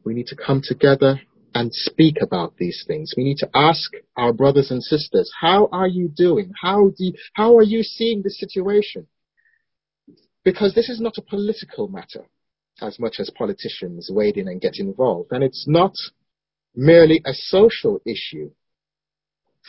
We 0.04 0.14
need 0.14 0.26
to 0.28 0.36
come 0.36 0.62
together 0.64 1.20
and 1.54 1.72
speak 1.72 2.16
about 2.20 2.56
these 2.58 2.84
things. 2.86 3.12
We 3.16 3.24
need 3.24 3.38
to 3.38 3.50
ask 3.54 3.92
our 4.16 4.32
brothers 4.32 4.70
and 4.70 4.82
sisters, 4.82 5.32
how 5.40 5.68
are 5.72 5.88
you 5.88 6.08
doing? 6.08 6.52
How 6.60 6.90
do 6.96 7.04
you, 7.04 7.12
how 7.34 7.56
are 7.56 7.62
you 7.62 7.82
seeing 7.82 8.22
the 8.22 8.30
situation? 8.30 9.06
Because 10.44 10.74
this 10.74 10.88
is 10.88 11.00
not 11.00 11.18
a 11.18 11.22
political 11.22 11.88
matter 11.88 12.26
as 12.80 12.98
much 12.98 13.16
as 13.18 13.30
politicians 13.30 14.08
wade 14.10 14.36
in 14.36 14.48
and 14.48 14.60
get 14.60 14.78
involved. 14.78 15.32
And 15.32 15.44
it's 15.44 15.66
not 15.68 15.92
merely 16.74 17.20
a 17.26 17.32
social 17.34 18.00
issue. 18.06 18.50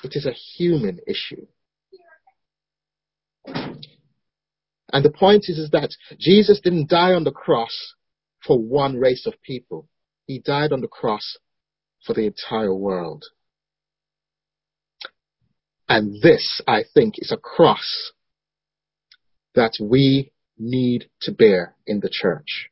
It 0.04 0.16
is 0.16 0.26
a 0.26 0.32
human 0.32 1.00
issue. 1.08 1.48
And 4.94 5.06
the 5.06 5.12
point 5.12 5.46
is, 5.48 5.58
is 5.58 5.70
that 5.72 5.90
Jesus 6.20 6.60
didn't 6.62 6.90
die 6.90 7.14
on 7.14 7.24
the 7.24 7.32
cross 7.32 7.96
for 8.46 8.60
one 8.60 8.98
race 8.98 9.26
of 9.26 9.42
people. 9.42 9.88
He 10.28 10.40
died 10.40 10.72
on 10.72 10.82
the 10.82 10.88
cross 10.88 11.38
for 12.06 12.14
the 12.14 12.26
entire 12.26 12.74
world. 12.74 13.26
And 15.88 16.22
this, 16.22 16.62
I 16.68 16.84
think, 16.94 17.16
is 17.18 17.32
a 17.32 17.38
cross 17.38 18.12
that 19.56 19.74
we 19.82 20.32
need 20.58 21.10
to 21.22 21.32
bear 21.32 21.76
in 21.86 22.00
the 22.00 22.10
church. 22.10 22.70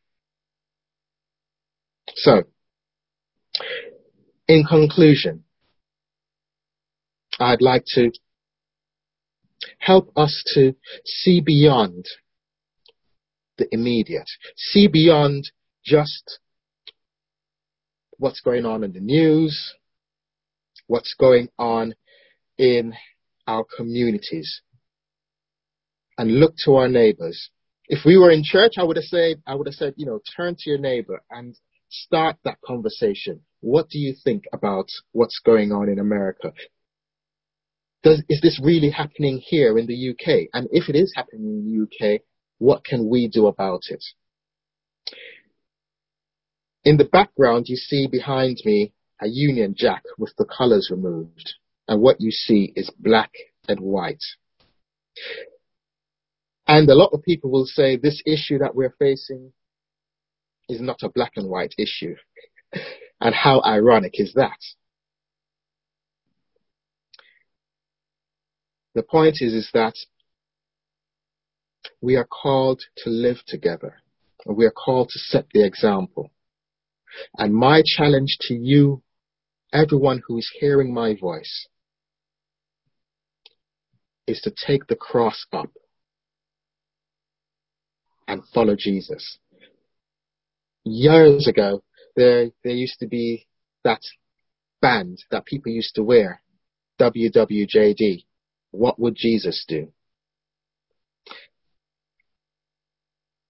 So, 2.16 2.44
in 4.48 4.64
conclusion, 4.64 5.44
I'd 7.40 7.62
like 7.62 7.84
to 7.96 8.12
help 9.80 10.12
us 10.16 10.44
to 10.54 10.76
see 11.06 11.42
beyond 11.42 12.06
the 13.58 13.68
immediate, 13.72 14.30
see 14.56 14.88
beyond 14.88 15.52
just 15.84 16.40
what's 18.18 18.42
going 18.42 18.66
on 18.66 18.84
in 18.84 18.94
the 18.94 19.00
news, 19.00 19.74
what's 20.88 21.16
going 21.20 21.50
on 21.58 21.96
in 22.58 22.94
our 23.48 23.66
communities, 23.78 24.62
and 26.18 26.40
look 26.40 26.54
to 26.66 26.76
our 26.76 26.90
neighbors. 26.90 27.50
If 27.88 28.06
we 28.06 28.18
were 28.18 28.30
in 28.30 28.44
church, 28.44 28.74
I 28.78 28.84
would 28.84 28.98
have 28.98 29.06
said, 29.06 29.42
I 29.48 29.56
would 29.56 29.68
have 29.68 29.74
said, 29.74 29.94
you 29.98 30.06
know, 30.06 30.20
turn 30.36 30.56
to 30.60 30.70
your 30.70 30.80
neighbor 30.80 31.24
and 31.32 31.56
start 31.90 32.36
that 32.44 32.60
conversation. 32.64 33.42
What 33.62 33.90
do 33.90 33.98
you 33.98 34.14
think 34.24 34.44
about 34.54 34.88
what's 35.12 35.40
going 35.44 35.72
on 35.72 35.90
in 35.90 35.98
America? 35.98 36.54
Does, 38.04 38.22
is 38.30 38.42
this 38.42 38.60
really 38.64 38.92
happening 38.92 39.42
here 39.44 39.78
in 39.78 39.88
the 39.88 40.12
UK? 40.12 40.50
And 40.54 40.68
if 40.72 40.88
it 40.88 40.96
is 40.96 41.14
happening 41.16 41.44
in 41.44 41.66
the 41.66 42.16
UK, 42.16 42.22
what 42.58 42.86
can 42.86 43.10
we 43.10 43.28
do 43.28 43.48
about 43.48 43.82
it? 43.90 44.04
In 46.84 46.98
the 46.98 47.06
background, 47.06 47.66
you 47.68 47.76
see 47.76 48.08
behind 48.08 48.62
me 48.64 48.94
a 49.22 49.28
Union 49.28 49.76
Jack 49.78 50.04
with 50.18 50.34
the 50.38 50.46
colors 50.46 50.90
removed. 50.92 51.56
And 51.88 52.02
what 52.02 52.22
you 52.22 52.32
see 52.32 52.72
is 52.76 52.90
black 53.00 53.32
and 53.68 53.80
white. 53.80 54.24
And 56.68 56.90
a 56.90 56.96
lot 56.96 57.10
of 57.14 57.24
people 57.24 57.52
will 57.52 57.66
say 57.66 57.98
this 57.98 58.22
issue 58.26 58.60
that 58.60 58.76
we're 58.76 58.96
facing 59.00 59.52
is 60.70 60.80
not 60.80 61.02
a 61.02 61.10
black 61.10 61.34
and 61.36 61.50
white 61.50 61.74
issue. 61.78 62.16
and 63.22 63.36
how 63.36 63.62
ironic 63.66 64.14
is 64.14 64.34
that? 64.36 64.60
The 68.96 69.04
point 69.04 69.38
is, 69.42 69.54
is 69.54 69.70
that 69.74 69.96
we 72.02 72.16
are 72.16 72.26
called 72.26 72.82
to 72.98 73.10
live 73.10 73.38
together. 73.48 73.96
And 74.46 74.56
we 74.56 74.66
are 74.66 74.72
called 74.72 75.10
to 75.10 75.20
set 75.20 75.48
the 75.54 75.66
example. 75.66 76.32
And 77.38 77.54
my 77.54 77.82
challenge 77.86 78.38
to 78.42 78.54
you, 78.54 79.02
everyone 79.74 80.22
who 80.28 80.38
is 80.38 80.52
hearing 80.60 80.94
my 80.94 81.16
voice, 81.20 81.68
is 84.28 84.42
to 84.42 84.52
take 84.52 84.88
the 84.88 84.96
cross 84.96 85.46
up 85.52 85.72
and 88.28 88.44
follow 88.54 88.76
Jesus. 88.78 89.40
Years 90.86 91.48
ago, 91.48 91.84
there, 92.16 92.52
there 92.64 92.74
used 92.74 93.00
to 93.00 93.08
be 93.08 93.48
that 93.84 94.02
band 94.82 95.20
that 95.32 95.46
people 95.46 95.72
used 95.72 95.96
to 95.96 96.04
wear, 96.04 96.42
WWJD. 97.00 98.26
What 98.72 99.00
would 99.00 99.16
Jesus 99.16 99.66
do? 99.68 99.92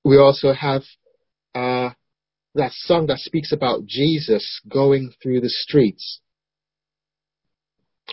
We 0.03 0.17
also 0.17 0.53
have 0.53 0.83
uh, 1.53 1.89
that 2.55 2.71
song 2.73 3.07
that 3.07 3.19
speaks 3.19 3.51
about 3.51 3.85
Jesus 3.85 4.61
going 4.67 5.13
through 5.21 5.41
the 5.41 5.49
streets. 5.49 6.21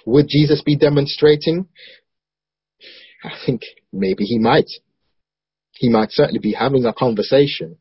Would 0.05 0.27
Jesus 0.29 0.63
be 0.63 0.77
demonstrating? 0.77 1.69
I 3.25 3.31
think 3.45 3.63
maybe 3.93 4.25
he 4.25 4.39
might. 4.39 4.71
He 5.73 5.89
might 5.89 6.11
certainly 6.11 6.39
be 6.39 6.53
having 6.53 6.85
a 6.85 6.93
conversation. 6.93 7.79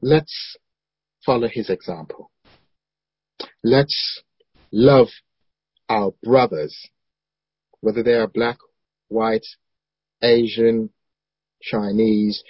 Let's 0.00 0.56
follow 1.24 1.48
his 1.48 1.70
example. 1.70 2.30
Let's 3.62 4.22
love 4.70 5.08
our 5.88 6.12
brothers, 6.22 6.90
whether 7.80 8.02
they 8.02 8.12
are 8.12 8.28
black, 8.28 8.58
white, 9.08 9.46
Asian, 10.22 10.90
Chinese, 11.62 12.42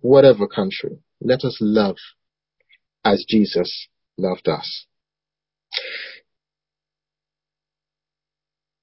whatever 0.00 0.46
country. 0.46 0.98
Let 1.20 1.44
us 1.44 1.58
love 1.60 1.96
as 3.04 3.24
Jesus 3.28 3.88
loved 4.16 4.48
us. 4.48 4.86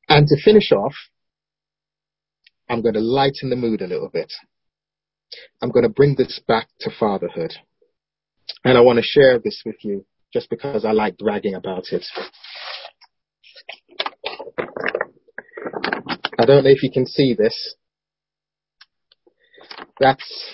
And 0.09 0.27
to 0.27 0.41
finish 0.41 0.71
off, 0.71 0.93
I'm 2.69 2.81
going 2.81 2.93
to 2.93 3.01
lighten 3.01 3.49
the 3.49 3.55
mood 3.55 3.81
a 3.81 3.87
little 3.87 4.09
bit. 4.09 4.31
I'm 5.61 5.69
going 5.69 5.83
to 5.83 5.89
bring 5.89 6.15
this 6.15 6.39
back 6.47 6.67
to 6.81 6.91
fatherhood. 6.97 7.53
And 8.63 8.77
I 8.77 8.81
want 8.81 8.97
to 8.97 9.03
share 9.03 9.39
this 9.39 9.61
with 9.65 9.83
you 9.83 10.05
just 10.33 10.49
because 10.49 10.85
I 10.85 10.91
like 10.91 11.17
bragging 11.17 11.55
about 11.55 11.85
it. 11.91 12.05
I 16.39 16.45
don't 16.45 16.63
know 16.63 16.69
if 16.69 16.83
you 16.83 16.91
can 16.91 17.05
see 17.05 17.33
this. 17.33 17.75
That's 19.99 20.53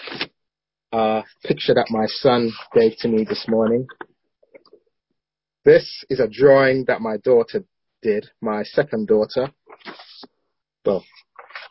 a 0.93 1.23
picture 1.43 1.73
that 1.73 1.87
my 1.89 2.05
son 2.05 2.51
gave 2.73 2.95
to 2.99 3.07
me 3.07 3.25
this 3.27 3.45
morning. 3.47 3.87
This 5.65 6.03
is 6.09 6.19
a 6.19 6.27
drawing 6.27 6.85
that 6.85 7.01
my 7.01 7.17
daughter 7.17 7.63
did, 8.01 8.29
my 8.41 8.63
second 8.63 9.07
daughter. 9.07 9.49
Well, 10.85 11.03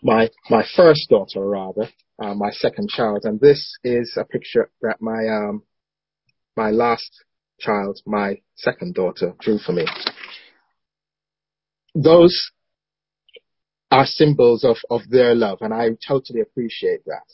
my 0.03 0.29
my 0.51 0.65
first 0.77 1.09
daughter 1.09 1.47
rather, 1.47 1.89
uh, 2.21 2.35
my 2.35 2.51
second 2.51 2.89
child, 2.89 3.21
and 3.25 3.39
this 3.39 3.77
is 3.85 4.17
a 4.17 4.25
picture 4.25 4.71
that 4.81 5.01
my 5.01 5.29
um 5.29 5.63
my 6.57 6.71
last 6.71 7.25
child, 7.61 8.01
my 8.05 8.41
second 8.57 8.95
daughter, 8.95 9.35
drew 9.41 9.59
for 9.59 9.73
me. 9.73 9.87
Those 11.95 12.51
are 13.91 14.07
symbols 14.07 14.65
of, 14.65 14.79
of 14.91 15.03
their 15.11 15.35
love, 15.35 15.59
and 15.61 15.73
I 15.73 15.91
totally 16.09 16.41
appreciate 16.41 17.05
that. 17.05 17.27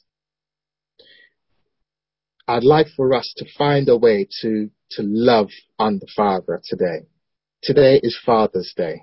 I'd 2.49 2.65
like 2.65 2.87
for 2.97 3.13
us 3.13 3.35
to 3.37 3.47
find 3.59 3.91
a 3.91 3.97
way 3.99 4.27
to, 4.41 4.71
to 4.93 5.03
love 5.03 5.51
on 5.79 5.99
the 5.99 6.09
Father 6.17 6.63
today. 6.65 7.07
Today 7.63 8.01
is 8.03 8.19
Father's 8.25 8.73
Day. 8.75 9.03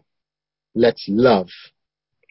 Let's 0.74 1.06
love 1.08 1.50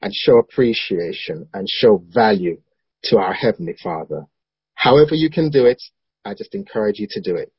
and 0.02 0.12
show 0.12 0.38
appreciation 0.38 1.48
and 1.54 1.68
show 1.70 2.02
value 2.12 2.60
to 3.04 3.18
our 3.18 3.32
Heavenly 3.32 3.76
Father. 3.80 4.26
However 4.74 5.14
you 5.14 5.30
can 5.30 5.50
do 5.50 5.66
it, 5.66 5.80
I 6.24 6.34
just 6.34 6.52
encourage 6.52 6.98
you 6.98 7.06
to 7.10 7.20
do 7.20 7.36
it. 7.36 7.52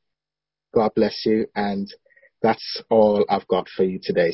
God 0.74 0.92
bless 0.94 1.26
you 1.26 1.48
and 1.56 1.88
that's 2.42 2.84
all 2.90 3.26
I've 3.30 3.48
got 3.48 3.70
for 3.70 3.84
you 3.86 4.02
today. 4.04 4.34